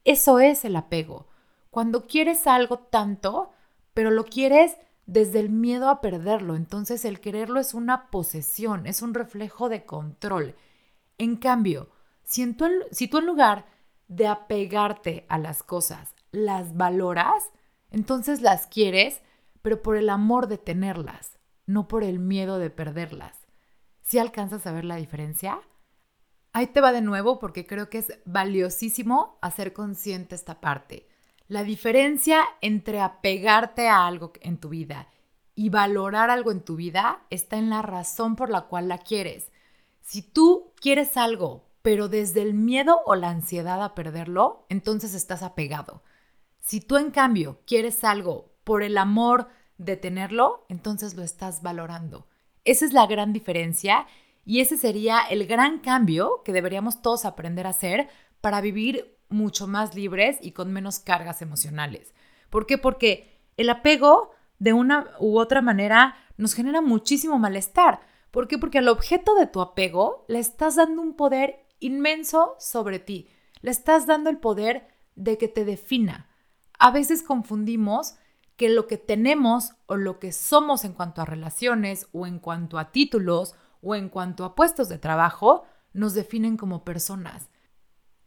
Eso 0.05 0.39
es 0.39 0.67
el 0.67 0.77
apego. 0.77 1.29
Cuando 1.71 2.07
quieres 2.07 2.47
algo 2.47 2.79
tanto, 2.79 3.55
pero 3.95 4.11
lo 4.11 4.27
quieres 4.27 4.77
desde 5.07 5.41
el 5.41 5.49
miedo 5.49 5.89
a 5.89 6.03
perderlo. 6.03 6.57
Entonces 6.57 7.07
el 7.07 7.21
quererlo 7.21 7.59
es 7.59 7.73
una 7.73 8.11
posesión, 8.11 8.87
es 8.87 9.01
un 9.01 9.15
reflejo 9.15 9.71
de 9.71 9.87
control. 9.87 10.57
En 11.17 11.37
cambio, 11.37 11.89
si, 12.23 12.53
tú, 12.53 12.67
si 12.91 13.09
tú 13.09 13.17
en 13.17 13.25
lugar 13.25 13.65
de 14.09 14.27
apegarte 14.27 15.25
a 15.31 15.39
las 15.39 15.63
cosas, 15.63 16.15
las 16.39 16.77
valoras, 16.77 17.51
entonces 17.91 18.41
las 18.41 18.67
quieres, 18.67 19.21
pero 19.63 19.83
por 19.83 19.97
el 19.97 20.11
amor 20.11 20.49
de 20.49 20.59
tenerlas, 20.59 21.39
no 21.67 21.89
por 21.89 22.05
el 22.05 22.19
miedo 22.19 22.59
de 22.59 22.71
perderlas. 22.71 23.47
¿Si 24.03 24.19
alcanzas 24.19 24.67
a 24.67 24.73
ver 24.73 24.85
la 24.85 24.97
diferencia? 24.97 25.61
Ahí 26.53 26.67
te 26.69 26.81
va 26.81 26.93
de 26.93 27.03
nuevo 27.03 27.39
porque 27.39 27.67
creo 27.67 27.91
que 27.91 27.99
es 27.99 28.19
valiosísimo 28.25 29.39
hacer 29.43 29.73
consciente 29.73 30.35
esta 30.35 30.61
parte. 30.61 31.09
La 31.47 31.63
diferencia 31.63 32.43
entre 32.61 33.01
apegarte 33.01 33.89
a 33.89 34.07
algo 34.07 34.33
en 34.41 34.59
tu 34.59 34.71
vida 34.71 35.09
y 35.55 35.71
valorar 35.71 36.31
algo 36.31 36.53
en 36.53 36.61
tu 36.61 36.77
vida 36.77 37.23
está 37.31 37.57
en 37.57 37.71
la 37.71 37.83
razón 37.83 38.37
por 38.37 38.51
la 38.51 38.63
cual 38.63 38.89
la 38.89 38.99
quieres. 38.99 39.51
Si 40.03 40.23
tú 40.23 40.73
quieres 40.81 41.17
algo, 41.17 41.69
pero 41.83 42.09
desde 42.09 42.43
el 42.43 42.55
miedo 42.55 43.01
o 43.07 43.15
la 43.15 43.31
ansiedad 43.31 43.83
a 43.83 43.95
perderlo, 43.95 44.67
entonces 44.69 45.15
estás 45.15 45.43
apegado. 45.43 46.03
Si 46.69 46.83
tú 46.83 46.99
en 46.99 47.11
cambio 47.11 47.63
quieres 47.67 48.05
algo 48.05 48.53
por 48.63 48.83
el 48.83 48.99
amor 48.99 49.49
de 49.79 49.97
tenerlo, 49.97 50.67
entonces 50.69 51.15
lo 51.15 51.23
estás 51.23 51.63
valorando. 51.63 52.27
Esa 52.67 52.85
es 52.85 52.93
la 52.93 53.07
gran 53.07 53.33
diferencia 53.33 54.07
y 54.45 54.61
ese 54.61 54.77
sería 54.77 55.21
el 55.23 55.47
gran 55.47 55.79
cambio 55.79 56.43
que 56.45 56.53
deberíamos 56.53 57.01
todos 57.01 57.25
aprender 57.25 57.67
a 57.67 57.71
hacer 57.71 58.11
para 58.43 58.61
vivir 58.61 59.17
mucho 59.31 59.67
más 59.67 59.95
libres 59.95 60.37
y 60.43 60.53
con 60.53 60.71
menos 60.71 60.99
cargas 60.99 61.41
emocionales. 61.41 62.13
¿Por 62.51 62.67
qué? 62.67 62.77
Porque 62.77 63.41
el 63.57 63.71
apego 63.71 64.33
de 64.59 64.75
una 64.75 65.07
u 65.21 65.39
otra 65.39 65.63
manera 65.63 66.17
nos 66.37 66.53
genera 66.53 66.83
muchísimo 66.83 67.39
malestar. 67.39 68.01
¿Por 68.31 68.47
qué? 68.47 68.59
Porque 68.59 68.77
al 68.77 68.89
objeto 68.89 69.35
de 69.37 69.47
tu 69.47 69.63
apego 69.63 70.27
le 70.29 70.39
estás 70.39 70.77
dando 70.77 71.01
un 71.01 71.15
poder 71.15 71.65
inmenso 71.81 72.57
sobre 72.59 72.99
ti. 72.99 73.31
Le 73.63 73.71
estás 73.71 74.07
dando 74.07 74.29
el 74.29 74.37
poder 74.37 74.87
de 75.15 75.39
que 75.39 75.49
te 75.49 75.65
defina. 75.65 76.28
A 76.79 76.91
veces 76.91 77.23
confundimos 77.23 78.15
que 78.57 78.69
lo 78.69 78.87
que 78.87 78.99
tenemos 78.99 79.75
o 79.87 79.97
lo 79.97 80.19
que 80.19 80.33
somos 80.33 80.85
en 80.85 80.93
cuanto 80.93 81.23
a 81.23 81.27
relaciones 81.27 82.09
o 82.13 82.27
en 82.27 82.39
cuanto 82.39 82.79
a 82.79 82.91
títulos 82.91 83.55
o 83.83 83.95
en 83.95 84.09
cuanto 84.09 84.45
a 84.45 84.55
puestos 84.55 84.89
de 84.89 84.99
trabajo 84.99 85.65
nos 85.93 86.15
definen 86.15 86.57
como 86.57 86.85
personas 86.85 87.49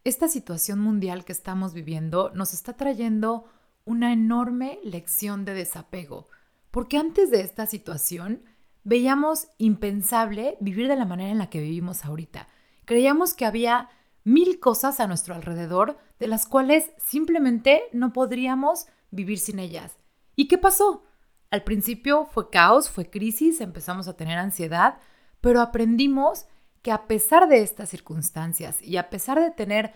esta 0.03 0.27
situación 0.27 0.79
mundial 0.79 1.25
que 1.25 1.31
estamos 1.31 1.74
viviendo 1.74 2.31
nos 2.34 2.53
está 2.53 2.74
trayendo 2.74 3.46
una 3.86 4.13
enorme 4.13 4.79
lección 4.84 5.46
de 5.46 5.53
desapego, 5.53 6.27
porque 6.72 6.98
antes 6.98 7.29
de 7.29 7.41
esta 7.41 7.65
situación 7.65 8.43
veíamos 8.84 9.48
impensable 9.58 10.58
vivir 10.60 10.88
de 10.88 10.96
la 10.96 11.05
manera 11.05 11.31
en 11.31 11.38
la 11.38 11.50
que 11.50 11.62
vivimos 11.62 12.03
ahorita. 12.03 12.48
Creíamos 12.86 13.34
que 13.34 13.46
había 13.46 13.89
mil 14.24 14.60
cosas 14.60 15.00
a 15.00 15.08
nuestro 15.08 15.36
alrededor 15.36 15.98
de 16.20 16.28
las 16.28 16.46
cuales 16.46 16.92
simplemente 16.98 17.84
no 17.92 18.13
podríamos 18.13 18.88
vivir 19.10 19.40
sin 19.40 19.60
ellas. 19.60 19.98
¿Y 20.36 20.48
qué 20.48 20.58
pasó? 20.58 21.04
Al 21.50 21.63
principio 21.63 22.28
fue 22.32 22.50
caos, 22.50 22.90
fue 22.90 23.10
crisis, 23.10 23.62
empezamos 23.62 24.08
a 24.08 24.16
tener 24.16 24.38
ansiedad, 24.38 25.00
pero 25.42 25.62
aprendimos 25.62 26.46
que 26.82 26.92
a 26.92 27.08
pesar 27.08 27.50
de 27.50 27.62
estas 27.62 27.90
circunstancias 27.90 28.82
y 28.82 28.98
a 28.98 29.10
pesar 29.10 29.40
de 29.40 29.51
tener 29.51 29.94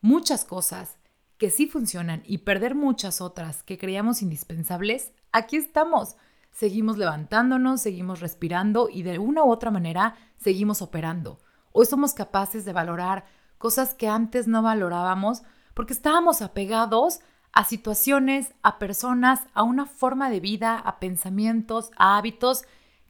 muchas 0.00 0.44
cosas 0.44 0.98
que 1.38 1.50
sí 1.50 1.66
funcionan 1.66 2.22
y 2.26 2.38
perder 2.38 2.74
muchas 2.74 3.20
otras 3.20 3.62
que 3.62 3.78
creíamos 3.78 4.22
indispensables, 4.22 5.12
aquí 5.32 5.56
estamos. 5.56 6.16
Seguimos 6.50 6.96
levantándonos, 6.96 7.82
seguimos 7.82 8.20
respirando 8.20 8.88
y 8.90 9.02
de 9.02 9.18
una 9.18 9.44
u 9.44 9.50
otra 9.50 9.70
manera 9.70 10.16
seguimos 10.38 10.80
operando. 10.80 11.38
Hoy 11.72 11.84
somos 11.84 12.14
capaces 12.14 12.64
de 12.64 12.72
valorar 12.72 13.26
cosas 13.58 13.94
que 13.94 14.08
antes 14.08 14.46
no 14.46 14.62
valorábamos 14.62 15.42
porque 15.74 15.92
estábamos 15.92 16.42
apegados 16.42 17.20
a 17.52 17.64
situaciones, 17.64 18.54
a 18.62 18.78
personas, 18.78 19.40
a 19.54 19.62
una 19.62 19.86
forma 19.86 20.30
de 20.30 20.40
vida, 20.40 20.78
a 20.78 20.98
pensamientos, 21.00 21.90
a 21.96 22.18
hábitos 22.18 22.64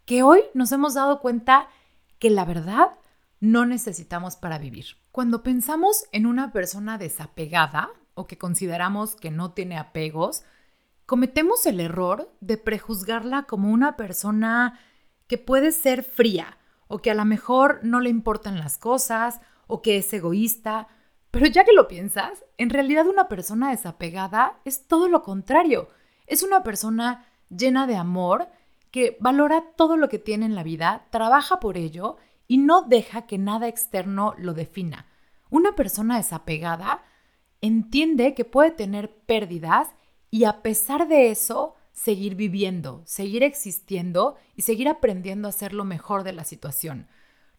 que 0.04 0.22
hoy 0.22 0.40
nos 0.54 0.70
hemos 0.72 0.94
dado 0.94 1.20
cuenta 1.20 1.68
que 2.18 2.30
la 2.30 2.44
verdad 2.44 2.92
no 3.40 3.66
necesitamos 3.66 4.36
para 4.36 4.58
vivir. 4.58 4.96
Cuando 5.12 5.42
pensamos 5.42 6.04
en 6.12 6.26
una 6.26 6.52
persona 6.52 6.98
desapegada 6.98 7.90
o 8.14 8.26
que 8.26 8.38
consideramos 8.38 9.16
que 9.16 9.30
no 9.30 9.52
tiene 9.52 9.78
apegos, 9.78 10.42
cometemos 11.06 11.66
el 11.66 11.80
error 11.80 12.32
de 12.40 12.56
prejuzgarla 12.56 13.44
como 13.44 13.70
una 13.70 13.96
persona 13.96 14.78
que 15.26 15.38
puede 15.38 15.72
ser 15.72 16.02
fría 16.02 16.58
o 16.88 16.98
que 16.98 17.10
a 17.10 17.14
lo 17.14 17.24
mejor 17.24 17.80
no 17.82 18.00
le 18.00 18.10
importan 18.10 18.58
las 18.58 18.78
cosas 18.78 19.40
o 19.66 19.82
que 19.82 19.99
es 19.99 20.12
egoísta. 20.12 20.88
Pero 21.30 21.46
ya 21.46 21.64
que 21.64 21.73
lo 21.73 21.88
piensas, 21.88 22.44
en 22.56 22.70
realidad 22.70 23.06
una 23.06 23.28
persona 23.28 23.70
desapegada 23.70 24.61
es 24.64 24.87
todo 24.87 25.08
lo 25.08 25.23
contrario. 25.23 25.88
Es 26.26 26.42
una 26.42 26.62
persona 26.62 27.26
llena 27.49 27.87
de 27.87 27.96
amor 27.96 28.49
que 28.90 29.16
valora 29.20 29.64
todo 29.76 29.96
lo 29.96 30.08
que 30.08 30.18
tiene 30.18 30.46
en 30.46 30.54
la 30.54 30.62
vida, 30.62 31.06
trabaja 31.11 31.61
por 31.61 31.76
ello 31.76 32.16
y 32.49 32.58
no 32.58 32.82
deja 32.82 33.26
que 33.26 33.38
nada 33.38 33.68
externo 33.68 34.35
lo 34.38 34.54
defina. 34.54 35.06
Una 35.50 35.75
persona 35.75 36.16
desapegada 36.16 37.04
entiende 37.61 38.35
que 38.35 38.44
puede 38.44 38.70
tener 38.70 39.14
pérdidas 39.14 39.88
y 40.30 40.44
a 40.44 40.62
pesar 40.62 41.08
de 41.08 41.30
eso 41.30 41.75
seguir 41.92 42.35
viviendo, 42.35 43.02
seguir 43.06 43.42
existiendo 43.42 44.37
y 44.54 44.62
seguir 44.62 44.88
aprendiendo 44.88 45.49
a 45.49 45.50
hacer 45.50 45.73
lo 45.73 45.85
mejor 45.85 46.25
de 46.25 46.32
la 46.32 46.44
situación. 46.44 47.08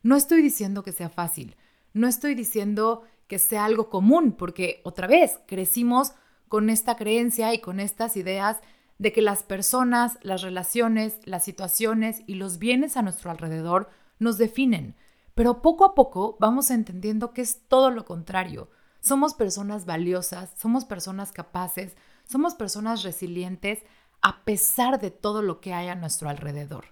No 0.03 0.15
estoy 0.15 0.41
diciendo 0.41 0.83
que 0.83 0.91
sea 0.91 1.09
fácil, 1.09 1.55
no 1.97 2.07
estoy 2.07 2.35
diciendo 2.35 3.03
que 3.27 3.39
sea 3.39 3.65
algo 3.65 3.89
común, 3.89 4.31
porque 4.31 4.81
otra 4.83 5.07
vez 5.07 5.39
crecimos 5.47 6.13
con 6.47 6.69
esta 6.69 6.95
creencia 6.95 7.53
y 7.53 7.59
con 7.59 7.79
estas 7.79 8.15
ideas 8.15 8.57
de 8.97 9.11
que 9.11 9.21
las 9.21 9.43
personas, 9.43 10.17
las 10.21 10.41
relaciones, 10.41 11.19
las 11.25 11.43
situaciones 11.43 12.21
y 12.25 12.35
los 12.35 12.57
bienes 12.57 12.97
a 12.97 13.01
nuestro 13.01 13.29
alrededor 13.29 13.89
nos 14.19 14.37
definen, 14.37 14.95
pero 15.35 15.61
poco 15.61 15.85
a 15.85 15.93
poco 15.93 16.37
vamos 16.39 16.71
entendiendo 16.71 17.31
que 17.31 17.41
es 17.41 17.61
todo 17.67 17.91
lo 17.91 18.05
contrario. 18.05 18.69
Somos 19.01 19.35
personas 19.35 19.85
valiosas, 19.85 20.51
somos 20.57 20.85
personas 20.85 21.31
capaces, 21.31 21.95
somos 22.23 22.55
personas 22.55 23.03
resilientes 23.03 23.83
a 24.21 24.43
pesar 24.43 24.99
de 24.99 25.11
todo 25.11 25.43
lo 25.43 25.61
que 25.61 25.73
hay 25.73 25.89
a 25.89 25.95
nuestro 25.95 26.29
alrededor. 26.29 26.85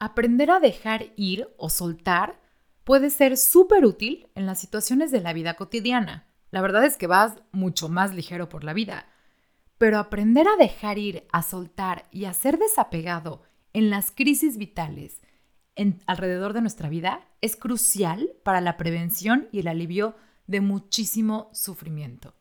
Aprender 0.00 0.50
a 0.50 0.58
dejar 0.58 1.12
ir 1.16 1.48
o 1.58 1.70
soltar 1.70 2.40
puede 2.88 3.10
ser 3.10 3.36
súper 3.36 3.84
útil 3.84 4.30
en 4.34 4.46
las 4.46 4.58
situaciones 4.58 5.10
de 5.10 5.20
la 5.20 5.34
vida 5.34 5.56
cotidiana. 5.56 6.26
La 6.50 6.62
verdad 6.62 6.86
es 6.86 6.96
que 6.96 7.06
vas 7.06 7.34
mucho 7.52 7.90
más 7.90 8.14
ligero 8.14 8.48
por 8.48 8.64
la 8.64 8.72
vida. 8.72 9.10
Pero 9.76 9.98
aprender 9.98 10.48
a 10.48 10.56
dejar 10.56 10.96
ir, 10.96 11.26
a 11.30 11.42
soltar 11.42 12.08
y 12.12 12.24
a 12.24 12.32
ser 12.32 12.58
desapegado 12.58 13.42
en 13.74 13.90
las 13.90 14.10
crisis 14.10 14.56
vitales 14.56 15.20
alrededor 16.06 16.54
de 16.54 16.62
nuestra 16.62 16.88
vida 16.88 17.28
es 17.42 17.56
crucial 17.56 18.30
para 18.42 18.62
la 18.62 18.78
prevención 18.78 19.50
y 19.52 19.58
el 19.58 19.68
alivio 19.68 20.16
de 20.46 20.62
muchísimo 20.62 21.50
sufrimiento. 21.52 22.36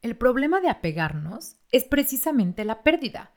El 0.00 0.16
problema 0.16 0.62
de 0.62 0.70
apegarnos 0.70 1.56
es 1.72 1.84
precisamente 1.84 2.64
la 2.64 2.82
pérdida. 2.82 3.34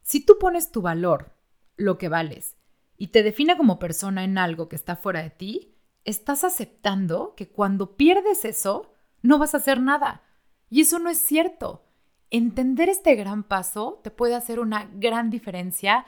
Si 0.00 0.24
tú 0.24 0.38
pones 0.40 0.72
tu 0.72 0.80
valor, 0.80 1.36
lo 1.76 1.98
que 1.98 2.08
vales, 2.08 2.56
y 2.96 3.08
te 3.08 3.22
define 3.22 3.58
como 3.58 3.78
persona 3.78 4.24
en 4.24 4.38
algo 4.38 4.70
que 4.70 4.76
está 4.76 4.96
fuera 4.96 5.22
de 5.22 5.30
ti, 5.30 5.73
estás 6.04 6.44
aceptando 6.44 7.34
que 7.36 7.48
cuando 7.48 7.96
pierdes 7.96 8.44
eso, 8.44 8.92
no 9.22 9.38
vas 9.38 9.54
a 9.54 9.58
hacer 9.58 9.80
nada. 9.80 10.22
Y 10.70 10.82
eso 10.82 10.98
no 10.98 11.10
es 11.10 11.18
cierto. 11.18 11.84
Entender 12.30 12.88
este 12.88 13.14
gran 13.14 13.42
paso 13.42 14.00
te 14.02 14.10
puede 14.10 14.34
hacer 14.34 14.60
una 14.60 14.90
gran 14.94 15.30
diferencia 15.30 16.04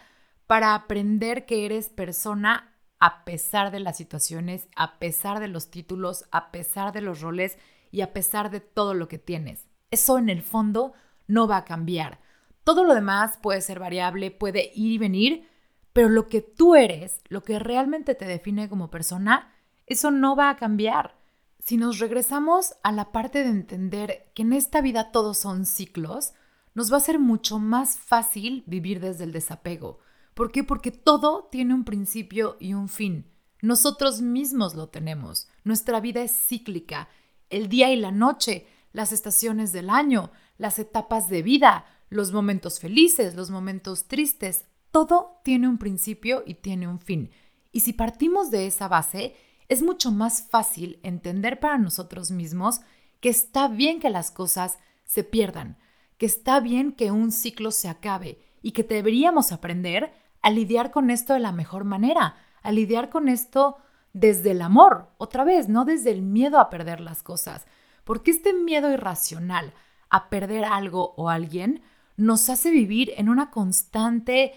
para 0.47 0.75
aprender 0.75 1.47
que 1.47 1.67
eres 1.67 1.89
persona 1.89 2.73
a 2.99 3.25
pesar 3.25 3.71
de 3.71 3.81
las 3.81 3.97
situaciones, 3.97 4.69
a 4.75 4.99
pesar 4.99 5.41
de 5.41 5.49
los 5.49 5.71
títulos, 5.71 6.25
a 6.31 6.51
pesar 6.51 6.93
de 6.93 7.03
los 7.03 7.21
roles 7.21 7.59
y 7.91 8.01
a 8.01 8.13
pesar 8.13 8.51
de 8.51 8.61
todo 8.61 8.95
lo 8.95 9.09
que 9.09 9.19
tienes. 9.19 9.67
Eso 9.91 10.19
en 10.19 10.29
el 10.29 10.43
fondo 10.43 10.95
no 11.27 11.47
va 11.47 11.59
a 11.59 11.65
cambiar. 11.65 12.21
Todo 12.65 12.85
lo 12.85 12.95
demás 12.95 13.39
puede 13.41 13.61
ser 13.61 13.79
variable, 13.79 14.31
puede 14.31 14.73
ir 14.75 14.93
y 14.93 14.99
venir, 14.99 15.49
pero 15.93 16.09
lo 16.09 16.27
que 16.27 16.41
tú 16.41 16.75
eres, 16.75 17.21
lo 17.29 17.43
que 17.43 17.59
realmente 17.59 18.15
te 18.15 18.25
define 18.25 18.69
como 18.69 18.91
persona, 18.91 19.53
eso 19.87 20.11
no 20.11 20.37
va 20.37 20.51
a 20.51 20.57
cambiar. 20.57 21.19
Si 21.59 21.77
nos 21.77 21.99
regresamos 21.99 22.75
a 22.83 22.93
la 22.93 23.13
parte 23.13 23.43
de 23.43 23.51
entender 23.51 24.31
que 24.35 24.43
en 24.43 24.53
esta 24.53 24.81
vida 24.81 25.11
todos 25.11 25.39
son 25.39 25.67
ciclos, 25.67 26.33
nos 26.75 26.93
va 26.93 26.99
a 26.99 27.01
ser 27.01 27.19
mucho 27.19 27.59
más 27.59 27.99
fácil 27.99 28.63
vivir 28.67 29.01
desde 29.01 29.25
el 29.25 29.33
desapego 29.33 30.01
¿Por 30.37 30.53
qué? 30.53 30.65
Porque 30.65 30.91
todo 30.91 31.49
tiene 31.51 31.73
un 31.73 31.85
principio 31.85 32.59
y 32.61 32.75
un 32.75 32.91
fin. 32.91 33.25
Nosotros 33.63 34.21
mismos 34.21 34.75
lo 34.75 34.91
tenemos. 34.91 35.49
Nuestra 35.65 35.99
vida 35.99 36.23
es 36.23 36.31
cíclica. 36.31 37.09
El 37.49 37.71
día 37.71 37.91
y 37.91 37.97
la 37.97 38.11
noche, 38.11 38.67
las 38.93 39.13
estaciones 39.13 39.73
del 39.73 39.89
año, 39.89 40.31
las 40.59 40.79
etapas 40.79 41.31
de 41.31 41.41
vida, 41.41 41.87
los 42.11 42.33
momentos 42.33 42.81
felices, 42.81 43.35
los 43.35 43.51
momentos 43.51 44.09
tristes, 44.09 44.67
todo 44.91 45.41
tiene 45.43 45.69
un 45.69 45.79
principio 45.79 46.43
y 46.45 46.57
tiene 46.57 46.87
un 46.87 47.01
fin. 47.01 47.31
Y 47.73 47.81
si 47.81 47.95
partimos 47.95 48.51
de 48.51 48.67
esa 48.67 48.89
base, 48.89 49.35
es 49.69 49.83
mucho 49.83 50.11
más 50.13 50.43
fácil 50.43 51.01
entender 51.03 51.61
para 51.61 51.79
nosotros 51.79 52.31
mismos 52.31 52.81
que 53.21 53.29
está 53.29 53.69
bien 53.69 54.01
que 54.01 54.11
las 54.11 54.31
cosas 54.31 54.79
se 55.05 55.25
pierdan, 55.25 55.79
que 56.19 56.27
está 56.27 56.61
bien 56.61 56.93
que 56.93 57.11
un 57.11 57.33
ciclo 57.33 57.71
se 57.71 57.89
acabe 57.89 58.39
y 58.63 58.73
que 58.73 58.83
deberíamos 58.83 59.53
aprender 59.53 60.13
a 60.43 60.51
lidiar 60.51 60.91
con 60.91 61.11
esto 61.11 61.35
de 61.35 61.41
la 61.41 61.53
mejor 61.53 61.85
manera, 61.85 62.37
a 62.63 62.73
lidiar 62.73 63.11
con 63.11 63.29
esto 63.29 63.77
desde 64.13 64.53
el 64.53 64.63
amor, 64.63 65.11
otra 65.19 65.45
vez, 65.45 65.69
no 65.69 65.85
desde 65.85 66.11
el 66.11 66.23
miedo 66.23 66.59
a 66.59 66.71
perder 66.71 67.01
las 67.01 67.23
cosas, 67.23 67.67
porque 68.05 68.31
este 68.31 68.55
miedo 68.55 68.91
irracional 68.91 69.75
a 70.09 70.31
perder 70.31 70.65
algo 70.65 71.15
o 71.17 71.29
alguien 71.29 71.83
nos 72.17 72.49
hace 72.49 72.71
vivir 72.71 73.13
en 73.17 73.29
una 73.29 73.51
constante 73.51 74.55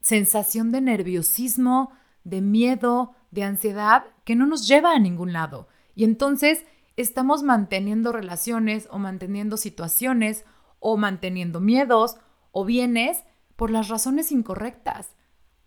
sensación 0.00 0.72
de 0.72 0.80
nerviosismo, 0.80 1.92
de 2.24 2.40
miedo, 2.40 3.14
de 3.32 3.42
ansiedad 3.42 4.04
que 4.24 4.36
no 4.36 4.46
nos 4.46 4.68
lleva 4.68 4.92
a 4.92 5.00
ningún 5.00 5.32
lado. 5.32 5.66
Y 5.96 6.04
entonces 6.04 6.64
estamos 6.96 7.42
manteniendo 7.42 8.12
relaciones 8.12 8.86
o 8.90 8.98
manteniendo 8.98 9.56
situaciones 9.56 10.44
o 10.78 10.96
manteniendo 10.96 11.60
miedos 11.60 12.16
o 12.52 12.64
bienes 12.64 13.24
por 13.56 13.70
las 13.70 13.88
razones 13.88 14.30
incorrectas. 14.30 15.08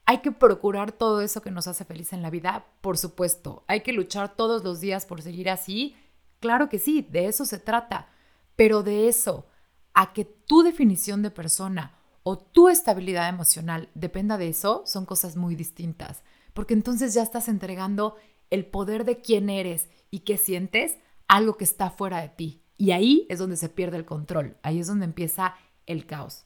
Hay 0.05 0.19
que 0.19 0.31
procurar 0.31 0.91
todo 0.91 1.21
eso 1.21 1.41
que 1.41 1.51
nos 1.51 1.67
hace 1.67 1.83
feliz 1.83 2.13
en 2.13 2.21
la 2.21 2.29
vida, 2.29 2.67
por 2.81 2.97
supuesto. 2.97 3.63
Hay 3.67 3.81
que 3.81 3.91
luchar 3.93 4.35
todos 4.35 4.63
los 4.63 4.79
días 4.79 5.05
por 5.05 5.21
seguir 5.21 5.49
así. 5.49 5.95
Claro 6.39 6.69
que 6.69 6.77
sí, 6.77 7.01
de 7.01 7.25
eso 7.25 7.43
se 7.43 7.57
trata. 7.57 8.07
Pero 8.55 8.83
de 8.83 9.07
eso 9.07 9.47
a 9.95 10.13
que 10.13 10.25
tu 10.25 10.61
definición 10.61 11.23
de 11.23 11.31
persona 11.31 11.97
o 12.21 12.37
tu 12.37 12.69
estabilidad 12.69 13.29
emocional 13.29 13.89
dependa 13.95 14.37
de 14.37 14.49
eso, 14.49 14.83
son 14.85 15.05
cosas 15.05 15.35
muy 15.35 15.55
distintas. 15.55 16.21
Porque 16.55 16.73
entonces 16.73 17.13
ya 17.13 17.21
estás 17.21 17.49
entregando 17.49 18.15
el 18.49 18.65
poder 18.65 19.03
de 19.03 19.19
quién 19.21 19.49
eres 19.49 19.89
y 20.09 20.19
qué 20.19 20.37
sientes 20.37 20.97
algo 21.27 21.57
que 21.57 21.65
está 21.65 21.89
fuera 21.89 22.21
de 22.21 22.29
ti. 22.29 22.63
Y 22.77 22.91
ahí 22.91 23.27
es 23.29 23.39
donde 23.39 23.57
se 23.57 23.67
pierde 23.67 23.97
el 23.97 24.05
control, 24.05 24.55
ahí 24.63 24.79
es 24.79 24.87
donde 24.87 25.03
empieza 25.03 25.55
el 25.85 26.05
caos. 26.05 26.45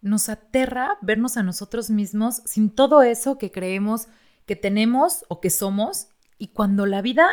Nos 0.00 0.28
aterra 0.28 0.98
vernos 1.02 1.36
a 1.36 1.44
nosotros 1.44 1.88
mismos 1.88 2.42
sin 2.44 2.68
todo 2.68 3.02
eso 3.02 3.38
que 3.38 3.52
creemos 3.52 4.08
que 4.44 4.56
tenemos 4.56 5.24
o 5.28 5.40
que 5.40 5.50
somos 5.50 6.08
y 6.36 6.48
cuando 6.48 6.84
la 6.84 7.00
vida 7.00 7.28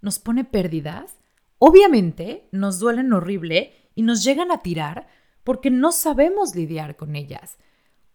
nos 0.00 0.18
pone 0.18 0.44
pérdidas, 0.44 1.18
obviamente 1.58 2.48
nos 2.52 2.78
duelen 2.78 3.12
horrible 3.12 3.90
y 3.94 4.02
nos 4.02 4.24
llegan 4.24 4.50
a 4.50 4.62
tirar 4.62 5.08
porque 5.44 5.70
no 5.70 5.92
sabemos 5.92 6.54
lidiar 6.54 6.96
con 6.96 7.16
ellas. 7.16 7.58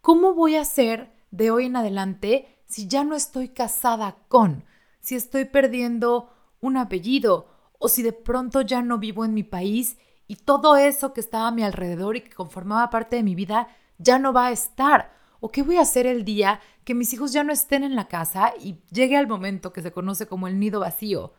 ¿Cómo 0.01 0.33
voy 0.33 0.55
a 0.55 0.61
hacer 0.61 1.11
de 1.29 1.51
hoy 1.51 1.67
en 1.67 1.75
adelante 1.75 2.60
si 2.71 2.87
ya 2.87 3.03
no 3.03 3.15
estoy 3.15 3.49
casada 3.49 4.15
con, 4.29 4.63
si 5.01 5.15
estoy 5.15 5.43
perdiendo 5.45 6.29
un 6.61 6.77
apellido 6.77 7.49
o 7.79 7.89
si 7.89 8.01
de 8.01 8.13
pronto 8.13 8.61
ya 8.61 8.81
no 8.81 8.97
vivo 8.97 9.25
en 9.25 9.33
mi 9.33 9.43
país 9.43 9.97
y 10.25 10.37
todo 10.37 10.77
eso 10.77 11.11
que 11.11 11.19
estaba 11.19 11.49
a 11.49 11.51
mi 11.51 11.63
alrededor 11.63 12.15
y 12.15 12.21
que 12.21 12.31
conformaba 12.31 12.89
parte 12.89 13.17
de 13.17 13.23
mi 13.23 13.35
vida 13.35 13.67
ya 13.97 14.19
no 14.19 14.31
va 14.31 14.47
a 14.47 14.51
estar. 14.51 15.11
¿O 15.41 15.51
qué 15.51 15.63
voy 15.63 15.77
a 15.77 15.81
hacer 15.81 16.05
el 16.05 16.23
día 16.23 16.61
que 16.85 16.93
mis 16.93 17.11
hijos 17.11 17.33
ya 17.33 17.43
no 17.43 17.51
estén 17.51 17.83
en 17.83 17.95
la 17.95 18.07
casa 18.07 18.53
y 18.57 18.79
llegue 18.89 19.17
al 19.17 19.27
momento 19.27 19.73
que 19.73 19.81
se 19.81 19.91
conoce 19.91 20.27
como 20.27 20.47
el 20.47 20.57
nido 20.57 20.79
vacío? 20.79 21.33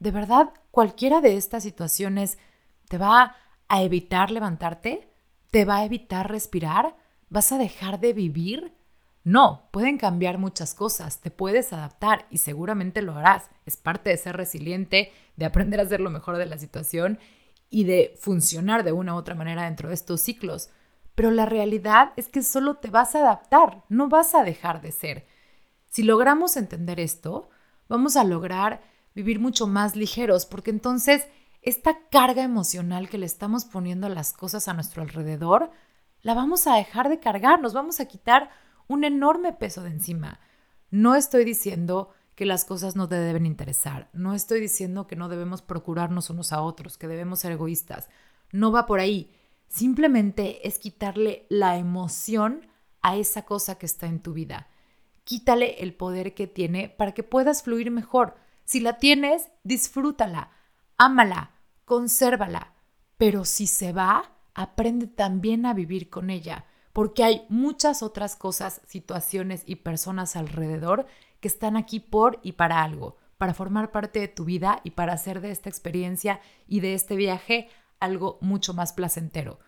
¿De 0.00 0.10
verdad 0.10 0.52
cualquiera 0.72 1.20
de 1.20 1.36
estas 1.36 1.62
situaciones 1.62 2.38
te 2.88 2.98
va 2.98 3.36
a 3.68 3.82
evitar 3.82 4.32
levantarte? 4.32 5.08
¿Te 5.52 5.64
va 5.64 5.76
a 5.76 5.84
evitar 5.84 6.28
respirar? 6.28 6.96
¿Vas 7.28 7.52
a 7.52 7.58
dejar 7.58 8.00
de 8.00 8.14
vivir? 8.14 8.81
No, 9.24 9.68
pueden 9.70 9.98
cambiar 9.98 10.38
muchas 10.38 10.74
cosas, 10.74 11.20
te 11.20 11.30
puedes 11.30 11.72
adaptar 11.72 12.26
y 12.30 12.38
seguramente 12.38 13.02
lo 13.02 13.14
harás. 13.14 13.50
Es 13.66 13.76
parte 13.76 14.10
de 14.10 14.16
ser 14.16 14.36
resiliente, 14.36 15.12
de 15.36 15.44
aprender 15.44 15.78
a 15.78 15.84
hacer 15.84 16.00
lo 16.00 16.10
mejor 16.10 16.38
de 16.38 16.46
la 16.46 16.58
situación 16.58 17.18
y 17.70 17.84
de 17.84 18.16
funcionar 18.20 18.82
de 18.82 18.92
una 18.92 19.14
u 19.14 19.18
otra 19.18 19.34
manera 19.34 19.64
dentro 19.64 19.88
de 19.88 19.94
estos 19.94 20.20
ciclos. 20.20 20.70
Pero 21.14 21.30
la 21.30 21.46
realidad 21.46 22.12
es 22.16 22.28
que 22.28 22.42
solo 22.42 22.76
te 22.76 22.90
vas 22.90 23.14
a 23.14 23.20
adaptar, 23.20 23.84
no 23.88 24.08
vas 24.08 24.34
a 24.34 24.42
dejar 24.42 24.80
de 24.80 24.92
ser. 24.92 25.26
Si 25.88 26.02
logramos 26.02 26.56
entender 26.56 26.98
esto, 26.98 27.50
vamos 27.88 28.16
a 28.16 28.24
lograr 28.24 28.82
vivir 29.14 29.38
mucho 29.38 29.66
más 29.66 29.94
ligeros, 29.94 30.46
porque 30.46 30.70
entonces 30.70 31.26
esta 31.60 31.98
carga 32.10 32.42
emocional 32.42 33.08
que 33.08 33.18
le 33.18 33.26
estamos 33.26 33.64
poniendo 33.66 34.06
a 34.06 34.10
las 34.10 34.32
cosas 34.32 34.66
a 34.68 34.74
nuestro 34.74 35.02
alrededor, 35.02 35.70
la 36.22 36.34
vamos 36.34 36.66
a 36.66 36.76
dejar 36.76 37.08
de 37.08 37.20
cargar, 37.20 37.60
nos 37.60 37.72
vamos 37.72 38.00
a 38.00 38.06
quitar 38.06 38.50
un 38.92 39.04
enorme 39.04 39.52
peso 39.52 39.82
de 39.82 39.90
encima. 39.90 40.40
No 40.90 41.14
estoy 41.14 41.44
diciendo 41.44 42.10
que 42.34 42.46
las 42.46 42.64
cosas 42.64 42.96
no 42.96 43.08
te 43.08 43.16
deben 43.16 43.46
interesar, 43.46 44.08
no 44.12 44.34
estoy 44.34 44.60
diciendo 44.60 45.06
que 45.06 45.16
no 45.16 45.28
debemos 45.28 45.62
procurarnos 45.62 46.30
unos 46.30 46.52
a 46.52 46.62
otros, 46.62 46.98
que 46.98 47.08
debemos 47.08 47.40
ser 47.40 47.52
egoístas. 47.52 48.08
No 48.52 48.72
va 48.72 48.86
por 48.86 49.00
ahí. 49.00 49.34
Simplemente 49.68 50.66
es 50.66 50.78
quitarle 50.78 51.46
la 51.48 51.76
emoción 51.78 52.66
a 53.00 53.16
esa 53.16 53.44
cosa 53.44 53.76
que 53.76 53.86
está 53.86 54.06
en 54.06 54.20
tu 54.20 54.32
vida. 54.32 54.68
Quítale 55.24 55.82
el 55.82 55.94
poder 55.94 56.34
que 56.34 56.46
tiene 56.46 56.88
para 56.88 57.12
que 57.12 57.22
puedas 57.22 57.62
fluir 57.62 57.90
mejor. 57.90 58.36
Si 58.64 58.80
la 58.80 58.98
tienes, 58.98 59.48
disfrútala, 59.64 60.50
ámala, 60.98 61.52
consérvala. 61.84 62.74
Pero 63.16 63.44
si 63.44 63.66
se 63.66 63.92
va, 63.92 64.32
aprende 64.54 65.06
también 65.06 65.64
a 65.64 65.74
vivir 65.74 66.10
con 66.10 66.28
ella 66.28 66.66
porque 66.92 67.24
hay 67.24 67.46
muchas 67.48 68.02
otras 68.02 68.36
cosas, 68.36 68.80
situaciones 68.86 69.62
y 69.66 69.76
personas 69.76 70.36
alrededor 70.36 71.06
que 71.40 71.48
están 71.48 71.76
aquí 71.76 72.00
por 72.00 72.38
y 72.42 72.52
para 72.52 72.82
algo, 72.82 73.16
para 73.38 73.54
formar 73.54 73.90
parte 73.90 74.20
de 74.20 74.28
tu 74.28 74.44
vida 74.44 74.80
y 74.84 74.92
para 74.92 75.14
hacer 75.14 75.40
de 75.40 75.50
esta 75.50 75.68
experiencia 75.68 76.40
y 76.66 76.80
de 76.80 76.94
este 76.94 77.16
viaje 77.16 77.68
algo 77.98 78.38
mucho 78.40 78.74
más 78.74 78.92
placentero. 78.92 79.58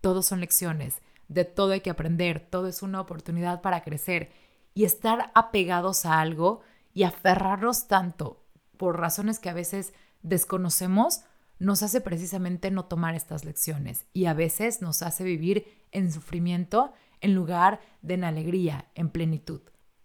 Todos 0.00 0.26
son 0.26 0.40
lecciones, 0.40 1.02
de 1.28 1.44
todo 1.44 1.72
hay 1.72 1.80
que 1.80 1.90
aprender, 1.90 2.46
todo 2.48 2.68
es 2.68 2.82
una 2.82 3.00
oportunidad 3.00 3.60
para 3.60 3.82
crecer 3.82 4.30
y 4.74 4.84
estar 4.84 5.30
apegados 5.34 6.06
a 6.06 6.20
algo 6.20 6.60
y 6.94 7.02
aferrarnos 7.02 7.88
tanto 7.88 8.44
por 8.76 8.98
razones 8.98 9.38
que 9.38 9.50
a 9.50 9.54
veces 9.54 9.92
desconocemos 10.22 11.20
nos 11.58 11.82
hace 11.82 12.00
precisamente 12.00 12.70
no 12.70 12.84
tomar 12.84 13.14
estas 13.14 13.44
lecciones 13.44 14.06
y 14.12 14.26
a 14.26 14.34
veces 14.34 14.80
nos 14.82 15.02
hace 15.02 15.24
vivir 15.24 15.66
en 15.90 16.12
sufrimiento 16.12 16.92
en 17.20 17.34
lugar 17.34 17.80
de 18.02 18.14
en 18.14 18.24
alegría, 18.24 18.86
en 18.94 19.10
plenitud. 19.10 19.60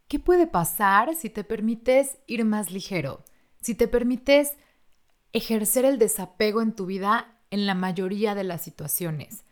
¿Qué 0.07 0.19
puede 0.19 0.47
pasar 0.47 1.15
si 1.15 1.29
te 1.29 1.43
permites 1.43 2.17
ir 2.27 2.43
más 2.45 2.71
ligero? 2.71 3.23
Si 3.61 3.75
te 3.75 3.87
permites 3.87 4.57
ejercer 5.31 5.85
el 5.85 5.97
desapego 5.97 6.61
en 6.61 6.73
tu 6.75 6.85
vida 6.85 7.39
en 7.49 7.65
la 7.65 7.75
mayoría 7.75 8.35
de 8.35 8.43
las 8.43 8.61
situaciones. 8.61 9.45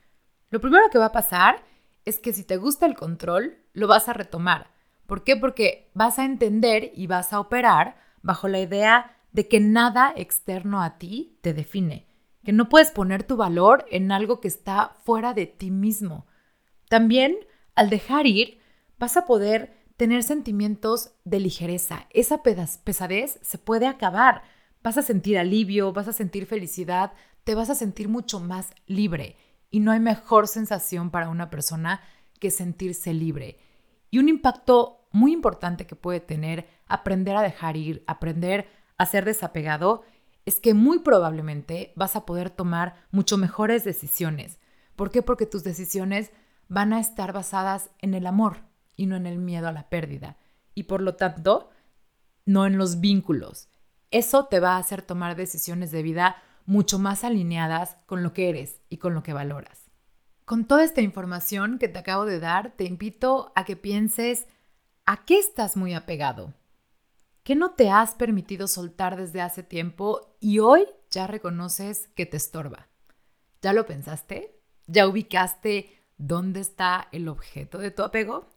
Lo 0.49 0.59
primero 0.59 0.89
que 0.91 0.97
va 0.97 1.07
a 1.07 1.11
pasar 1.11 1.63
es 2.05 2.19
que 2.19 2.33
si 2.33 2.43
te 2.43 2.57
gusta 2.57 2.85
el 2.85 2.95
control, 2.95 3.57
lo 3.73 3.87
vas 3.87 4.09
a 4.09 4.13
retomar. 4.13 4.71
¿Por 5.05 5.23
qué? 5.23 5.35
Porque 5.35 5.91
vas 5.93 6.19
a 6.19 6.25
entender 6.25 6.91
y 6.95 7.07
vas 7.07 7.33
a 7.33 7.39
operar 7.39 7.97
bajo 8.21 8.47
la 8.47 8.59
idea 8.59 9.17
de 9.31 9.47
que 9.47 9.59
nada 9.59 10.13
externo 10.15 10.81
a 10.81 10.97
ti 10.97 11.37
te 11.41 11.53
define, 11.53 12.07
que 12.43 12.51
no 12.51 12.69
puedes 12.69 12.91
poner 12.91 13.23
tu 13.23 13.37
valor 13.37 13.85
en 13.89 14.11
algo 14.11 14.39
que 14.39 14.47
está 14.47 14.97
fuera 15.03 15.33
de 15.33 15.45
ti 15.45 15.71
mismo. 15.71 16.25
También, 16.89 17.37
al 17.75 17.89
dejar 17.89 18.27
ir, 18.27 18.59
vas 18.99 19.17
a 19.17 19.25
poder 19.25 19.81
tener 19.97 20.23
sentimientos 20.23 21.11
de 21.23 21.39
ligereza. 21.39 22.07
Esa 22.09 22.41
pesadez 22.41 23.39
se 23.41 23.57
puede 23.57 23.87
acabar. 23.87 24.43
Vas 24.83 24.97
a 24.97 25.03
sentir 25.03 25.37
alivio, 25.37 25.93
vas 25.93 26.07
a 26.07 26.13
sentir 26.13 26.47
felicidad, 26.47 27.13
te 27.43 27.55
vas 27.55 27.69
a 27.69 27.75
sentir 27.75 28.09
mucho 28.09 28.39
más 28.39 28.71
libre. 28.87 29.37
Y 29.69 29.79
no 29.79 29.91
hay 29.91 29.99
mejor 29.99 30.47
sensación 30.47 31.11
para 31.11 31.29
una 31.29 31.49
persona 31.49 32.01
que 32.39 32.51
sentirse 32.51 33.13
libre. 33.13 33.59
Y 34.09 34.17
un 34.17 34.27
impacto 34.27 35.07
muy 35.11 35.31
importante 35.33 35.85
que 35.85 35.95
puede 35.95 36.19
tener 36.19 36.67
aprender 36.87 37.35
a 37.35 37.41
dejar 37.41 37.77
ir, 37.77 38.03
aprender 38.07 38.67
a 39.01 39.05
ser 39.05 39.25
desapegado, 39.25 40.03
es 40.45 40.59
que 40.59 40.73
muy 40.73 40.99
probablemente 40.99 41.93
vas 41.95 42.15
a 42.15 42.25
poder 42.25 42.49
tomar 42.49 42.95
mucho 43.11 43.37
mejores 43.37 43.83
decisiones. 43.83 44.59
¿Por 44.95 45.11
qué? 45.11 45.21
Porque 45.21 45.45
tus 45.45 45.63
decisiones 45.63 46.31
van 46.67 46.93
a 46.93 46.99
estar 46.99 47.33
basadas 47.33 47.89
en 47.99 48.13
el 48.13 48.27
amor 48.27 48.59
y 48.95 49.05
no 49.05 49.15
en 49.15 49.25
el 49.25 49.37
miedo 49.37 49.67
a 49.67 49.71
la 49.71 49.89
pérdida. 49.89 50.37
Y 50.73 50.83
por 50.83 51.01
lo 51.01 51.15
tanto, 51.15 51.69
no 52.45 52.65
en 52.65 52.77
los 52.77 52.99
vínculos. 52.99 53.69
Eso 54.09 54.45
te 54.45 54.59
va 54.59 54.75
a 54.75 54.79
hacer 54.79 55.01
tomar 55.01 55.35
decisiones 55.35 55.91
de 55.91 56.03
vida 56.03 56.35
mucho 56.65 56.99
más 56.99 57.23
alineadas 57.23 57.97
con 58.05 58.23
lo 58.23 58.33
que 58.33 58.49
eres 58.49 58.81
y 58.89 58.97
con 58.97 59.13
lo 59.13 59.23
que 59.23 59.33
valoras. 59.33 59.89
Con 60.45 60.65
toda 60.65 60.83
esta 60.83 61.01
información 61.01 61.77
que 61.77 61.87
te 61.87 61.99
acabo 61.99 62.25
de 62.25 62.39
dar, 62.39 62.71
te 62.75 62.83
invito 62.83 63.51
a 63.55 63.63
que 63.63 63.75
pienses 63.75 64.47
¿A 65.05 65.25
qué 65.25 65.39
estás 65.39 65.75
muy 65.75 65.93
apegado? 65.93 66.53
¿Qué 67.43 67.55
no 67.55 67.71
te 67.71 67.89
has 67.89 68.13
permitido 68.13 68.67
soltar 68.67 69.15
desde 69.15 69.41
hace 69.41 69.63
tiempo 69.63 70.35
y 70.39 70.59
hoy 70.59 70.85
ya 71.09 71.25
reconoces 71.25 72.07
que 72.09 72.27
te 72.27 72.37
estorba? 72.37 72.87
¿Ya 73.63 73.73
lo 73.73 73.87
pensaste? 73.87 74.59
¿Ya 74.85 75.07
ubicaste 75.07 76.03
dónde 76.17 76.59
está 76.59 77.07
el 77.11 77.27
objeto 77.27 77.79
de 77.79 77.89
tu 77.89 78.03
apego? 78.03 78.47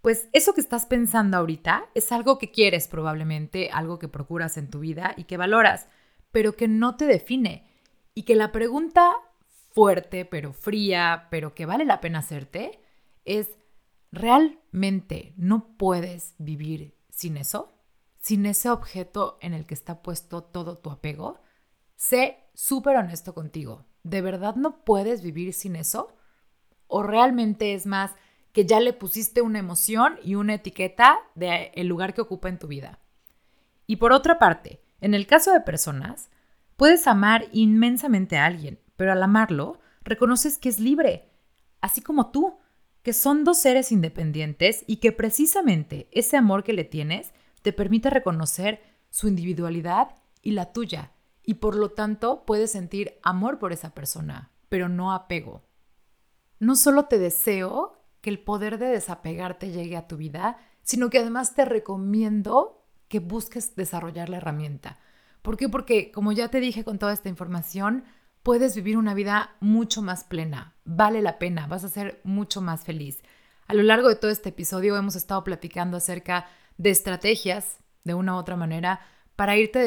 Pues 0.00 0.28
eso 0.32 0.54
que 0.54 0.60
estás 0.60 0.86
pensando 0.86 1.36
ahorita 1.36 1.86
es 1.96 2.12
algo 2.12 2.38
que 2.38 2.52
quieres 2.52 2.86
probablemente, 2.86 3.70
algo 3.72 3.98
que 3.98 4.06
procuras 4.06 4.56
en 4.58 4.70
tu 4.70 4.78
vida 4.78 5.14
y 5.16 5.24
que 5.24 5.36
valoras, 5.36 5.88
pero 6.30 6.54
que 6.54 6.68
no 6.68 6.96
te 6.96 7.06
define. 7.06 7.66
Y 8.14 8.22
que 8.22 8.36
la 8.36 8.52
pregunta 8.52 9.10
fuerte, 9.72 10.24
pero 10.24 10.52
fría, 10.52 11.26
pero 11.32 11.52
que 11.52 11.66
vale 11.66 11.84
la 11.84 12.00
pena 12.00 12.20
hacerte, 12.20 12.78
es, 13.24 13.58
¿realmente 14.12 15.34
no 15.36 15.76
puedes 15.76 16.36
vivir 16.38 16.95
sin 17.16 17.38
eso? 17.38 17.72
¿Sin 18.20 18.44
ese 18.44 18.68
objeto 18.68 19.38
en 19.40 19.54
el 19.54 19.66
que 19.66 19.74
está 19.74 20.02
puesto 20.02 20.44
todo 20.44 20.76
tu 20.76 20.90
apego? 20.90 21.40
Sé 21.96 22.44
súper 22.52 22.96
honesto 22.96 23.34
contigo. 23.34 23.86
¿De 24.02 24.20
verdad 24.20 24.54
no 24.54 24.84
puedes 24.84 25.22
vivir 25.22 25.54
sin 25.54 25.76
eso? 25.76 26.14
¿O 26.86 27.02
realmente 27.02 27.72
es 27.72 27.86
más 27.86 28.12
que 28.52 28.66
ya 28.66 28.80
le 28.80 28.92
pusiste 28.92 29.40
una 29.40 29.58
emoción 29.58 30.18
y 30.22 30.34
una 30.34 30.54
etiqueta 30.54 31.18
del 31.34 31.70
el 31.72 31.86
lugar 31.86 32.12
que 32.12 32.20
ocupa 32.20 32.50
en 32.50 32.58
tu 32.58 32.66
vida? 32.66 33.00
Y 33.86 33.96
por 33.96 34.12
otra 34.12 34.38
parte, 34.38 34.82
en 35.00 35.14
el 35.14 35.26
caso 35.26 35.52
de 35.52 35.60
personas, 35.62 36.28
puedes 36.76 37.06
amar 37.06 37.46
inmensamente 37.52 38.36
a 38.36 38.44
alguien, 38.44 38.78
pero 38.96 39.12
al 39.12 39.22
amarlo, 39.22 39.80
reconoces 40.02 40.58
que 40.58 40.68
es 40.68 40.80
libre, 40.80 41.30
así 41.80 42.02
como 42.02 42.30
tú, 42.30 42.58
que 43.06 43.12
son 43.12 43.44
dos 43.44 43.58
seres 43.58 43.92
independientes 43.92 44.82
y 44.88 44.96
que 44.96 45.12
precisamente 45.12 46.08
ese 46.10 46.36
amor 46.36 46.64
que 46.64 46.72
le 46.72 46.82
tienes 46.82 47.32
te 47.62 47.72
permite 47.72 48.10
reconocer 48.10 48.82
su 49.10 49.28
individualidad 49.28 50.16
y 50.42 50.50
la 50.50 50.72
tuya, 50.72 51.12
y 51.44 51.54
por 51.54 51.76
lo 51.76 51.92
tanto 51.92 52.44
puedes 52.44 52.72
sentir 52.72 53.20
amor 53.22 53.60
por 53.60 53.72
esa 53.72 53.94
persona, 53.94 54.50
pero 54.68 54.88
no 54.88 55.12
apego. 55.12 55.62
No 56.58 56.74
solo 56.74 57.04
te 57.04 57.20
deseo 57.20 57.96
que 58.22 58.30
el 58.30 58.40
poder 58.40 58.76
de 58.76 58.86
desapegarte 58.86 59.70
llegue 59.70 59.96
a 59.96 60.08
tu 60.08 60.16
vida, 60.16 60.58
sino 60.82 61.08
que 61.08 61.20
además 61.20 61.54
te 61.54 61.64
recomiendo 61.64 62.88
que 63.06 63.20
busques 63.20 63.76
desarrollar 63.76 64.30
la 64.30 64.38
herramienta. 64.38 64.98
¿Por 65.42 65.56
qué? 65.56 65.68
Porque, 65.68 66.10
como 66.10 66.32
ya 66.32 66.48
te 66.48 66.58
dije 66.58 66.82
con 66.82 66.98
toda 66.98 67.12
esta 67.12 67.28
información, 67.28 68.02
puedes 68.42 68.74
vivir 68.74 68.98
una 68.98 69.14
vida 69.14 69.54
mucho 69.60 70.02
más 70.02 70.24
plena, 70.24 70.75
vale 70.86 71.20
la 71.20 71.38
pena, 71.38 71.66
vas 71.66 71.84
a 71.84 71.90
ser 71.90 72.20
mucho 72.24 72.62
más 72.62 72.84
feliz. 72.84 73.22
A 73.66 73.74
lo 73.74 73.82
largo 73.82 74.08
de 74.08 74.16
todo 74.16 74.30
este 74.30 74.48
episodio 74.48 74.96
hemos 74.96 75.16
estado 75.16 75.44
platicando 75.44 75.96
acerca 75.96 76.46
de 76.78 76.90
estrategias, 76.90 77.78
de 78.04 78.14
una 78.14 78.34
u 78.34 78.38
otra 78.38 78.56
manera, 78.56 79.00
para 79.34 79.56
irte 79.56 79.78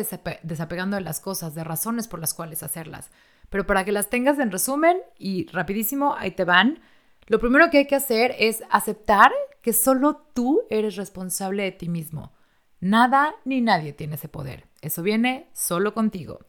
desapegando 0.43 0.97
de 0.97 1.01
las 1.01 1.19
cosas, 1.19 1.55
de 1.55 1.63
razones 1.63 2.07
por 2.07 2.19
las 2.19 2.33
cuales 2.33 2.61
hacerlas. 2.61 3.09
Pero 3.49 3.65
para 3.65 3.83
que 3.83 3.91
las 3.91 4.09
tengas 4.09 4.37
en 4.37 4.51
resumen 4.51 4.97
y 5.17 5.47
rapidísimo, 5.47 6.13
ahí 6.15 6.31
te 6.31 6.43
van. 6.43 6.81
Lo 7.25 7.39
primero 7.39 7.69
que 7.69 7.79
hay 7.79 7.87
que 7.87 7.95
hacer 7.95 8.35
es 8.37 8.63
aceptar 8.69 9.31
que 9.61 9.73
solo 9.73 10.17
tú 10.33 10.61
eres 10.69 10.97
responsable 10.97 11.63
de 11.63 11.71
ti 11.71 11.89
mismo. 11.89 12.33
Nada 12.79 13.35
ni 13.45 13.61
nadie 13.61 13.93
tiene 13.93 14.15
ese 14.15 14.29
poder. 14.29 14.67
Eso 14.81 15.01
viene 15.01 15.49
solo 15.53 15.93
contigo. 15.93 16.39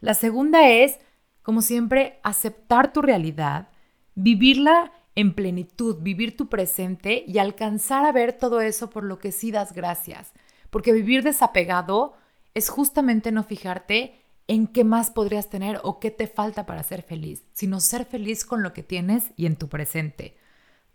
La 0.00 0.14
segunda 0.14 0.68
es, 0.68 0.98
como 1.42 1.62
siempre, 1.62 2.20
aceptar 2.22 2.92
tu 2.92 3.02
realidad, 3.02 3.68
vivirla 4.14 4.92
en 5.14 5.34
plenitud, 5.34 5.98
vivir 6.00 6.36
tu 6.36 6.48
presente 6.48 7.24
y 7.26 7.38
alcanzar 7.38 8.06
a 8.06 8.12
ver 8.12 8.32
todo 8.32 8.60
eso 8.60 8.90
por 8.90 9.04
lo 9.04 9.18
que 9.18 9.32
sí 9.32 9.50
das 9.50 9.72
gracias. 9.72 10.32
Porque 10.70 10.92
vivir 10.92 11.22
desapegado 11.22 12.14
es 12.54 12.68
justamente 12.68 13.32
no 13.32 13.44
fijarte 13.44 14.22
en 14.48 14.66
qué 14.66 14.84
más 14.84 15.10
podrías 15.10 15.48
tener 15.48 15.80
o 15.82 16.00
qué 16.00 16.10
te 16.10 16.26
falta 16.26 16.66
para 16.66 16.82
ser 16.82 17.02
feliz, 17.02 17.44
sino 17.52 17.80
ser 17.80 18.04
feliz 18.04 18.44
con 18.44 18.62
lo 18.62 18.72
que 18.72 18.82
tienes 18.82 19.32
y 19.36 19.46
en 19.46 19.56
tu 19.56 19.68
presente. 19.68 20.36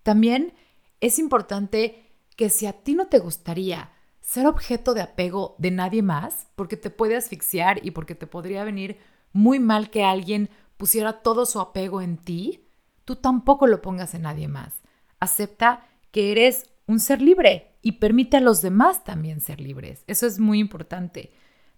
También 0.04 0.54
es 1.00 1.20
importante 1.20 2.12
que 2.36 2.50
si 2.50 2.66
a 2.66 2.74
ti 2.74 2.94
no 2.96 3.08
te 3.08 3.20
gustaría 3.20 3.92
ser 4.22 4.46
objeto 4.46 4.94
de 4.94 5.02
apego 5.02 5.56
de 5.58 5.72
nadie 5.72 6.02
más, 6.02 6.48
porque 6.56 6.76
te 6.76 6.90
puede 6.90 7.16
asfixiar 7.16 7.86
y 7.86 7.92
porque 7.92 8.14
te 8.14 8.28
podría 8.28 8.64
venir 8.64 8.98
muy 9.32 9.60
mal 9.60 9.90
que 9.90 10.04
alguien 10.04 10.50
pusiera 10.76 11.22
todo 11.22 11.46
su 11.46 11.60
apego 11.60 12.02
en 12.02 12.18
ti, 12.18 12.67
tú 13.08 13.16
tampoco 13.16 13.68
lo 13.68 13.82
pongas 13.82 14.14
en 14.16 14.24
nadie 14.24 14.50
más. 14.50 14.82
Acepta 15.22 15.88
que 16.12 16.34
eres 16.34 16.70
un 16.88 17.00
ser 17.00 17.22
libre 17.22 17.72
y 17.82 17.94
permite 17.94 18.36
a 18.36 18.42
los 18.42 18.62
demás 18.62 19.06
también 19.06 19.40
ser 19.40 19.62
libres. 19.62 20.04
Eso 20.08 20.28
es 20.28 20.40
muy 20.40 20.60
importante. 20.60 21.32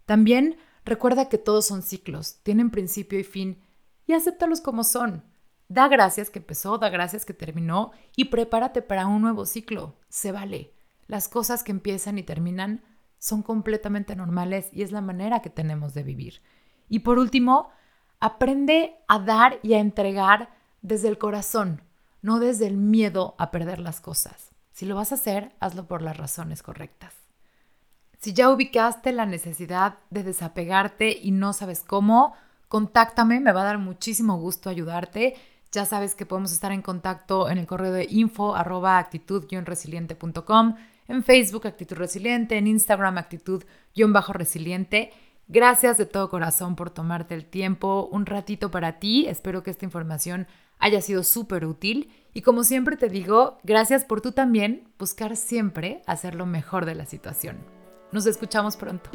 También 0.08 0.58
recuerda 0.86 1.30
que 1.30 1.38
todos 1.38 1.68
son 1.68 1.84
ciclos, 1.84 2.40
tienen 2.42 2.72
principio 2.72 3.20
y 3.20 3.24
fin, 3.24 3.62
y 4.08 4.14
acéptalos 4.14 4.60
como 4.60 4.84
son. 4.84 5.24
Da 5.68 5.88
gracias 5.88 6.32
que 6.32 6.40
empezó, 6.40 6.80
da 6.80 6.90
gracias 6.90 7.26
que 7.26 7.36
terminó 7.36 7.92
y 8.16 8.26
prepárate 8.26 8.82
para 8.82 9.06
un 9.06 9.22
nuevo 9.22 9.46
ciclo. 9.46 9.98
Se 10.10 10.32
vale. 10.32 10.74
Las 11.06 11.30
cosas 11.30 11.62
que 11.62 11.72
empiezan 11.72 12.18
y 12.18 12.24
terminan 12.24 12.82
son 13.20 13.44
completamente 13.44 14.16
normales 14.16 14.72
y 14.74 14.82
es 14.82 14.92
la 14.92 15.02
manera 15.02 15.44
que 15.44 15.52
tenemos 15.52 15.94
de 15.94 16.02
vivir. 16.02 16.42
Y 16.88 17.00
por 17.00 17.20
último, 17.20 17.70
aprende 18.20 18.96
a 19.08 19.20
dar 19.20 19.60
y 19.62 19.76
a 19.76 19.80
entregar 19.80 20.58
desde 20.82 21.08
el 21.08 21.18
corazón, 21.18 21.82
no 22.22 22.40
desde 22.40 22.68
el 22.68 22.78
miedo 22.78 23.36
a 23.38 23.52
perder 23.52 23.80
las 23.80 24.02
cosas. 24.02 24.52
Si 24.72 24.86
lo 24.86 24.96
vas 24.96 25.12
a 25.12 25.16
hacer, 25.16 25.52
hazlo 25.60 25.88
por 25.88 26.02
las 26.02 26.18
razones 26.18 26.64
correctas. 26.64 27.14
Si 28.20 28.34
ya 28.34 28.50
ubicaste 28.50 29.12
la 29.14 29.26
necesidad 29.26 29.98
de 30.10 30.24
desapegarte 30.24 31.18
y 31.22 31.32
no 31.32 31.54
sabes 31.54 31.84
cómo, 31.86 32.34
contáctame, 32.68 33.40
me 33.40 33.54
va 33.54 33.62
a 33.62 33.66
dar 33.66 33.78
muchísimo 33.78 34.38
gusto 34.38 34.70
ayudarte. 34.70 35.36
Ya 35.72 35.86
sabes 35.86 36.16
que 36.16 36.26
podemos 36.26 36.52
estar 36.52 36.72
en 36.72 36.82
contacto 36.82 37.50
en 37.50 37.58
el 37.58 37.68
correo 37.68 37.94
de 37.94 38.08
info 38.10 38.56
arroba 38.56 38.98
actitud-resiliente.com, 38.98 40.76
en 41.08 41.24
Facebook 41.24 41.68
Actitud 41.68 41.96
Resiliente, 41.96 42.58
en 42.58 42.68
Instagram 42.68 43.18
Actitud-resiliente. 43.18 45.14
Gracias 45.48 45.98
de 45.98 46.06
todo 46.06 46.30
corazón 46.30 46.76
por 46.76 46.90
tomarte 46.90 47.36
el 47.36 47.46
tiempo, 47.46 48.08
un 48.12 48.26
ratito 48.26 48.70
para 48.70 49.00
ti. 49.00 49.28
Espero 49.28 49.64
que 49.64 49.72
esta 49.72 49.86
información 49.86 50.48
haya 50.80 51.02
sido 51.02 51.24
súper 51.24 51.66
útil. 51.66 52.10
Y 52.34 52.42
como 52.42 52.64
siempre 52.64 52.98
te 52.98 53.10
digo, 53.10 53.60
gracias 53.64 54.06
por 54.06 54.22
tú 54.22 54.32
también 54.32 54.88
buscar 54.98 55.38
siempre 55.38 56.02
hacer 56.08 56.36
lo 56.36 56.46
mejor 56.46 56.86
de 56.86 56.96
la 56.96 57.06
situación. 57.06 57.58
Nos 58.12 58.26
escuchamos 58.26 58.76
pronto. 58.76 59.10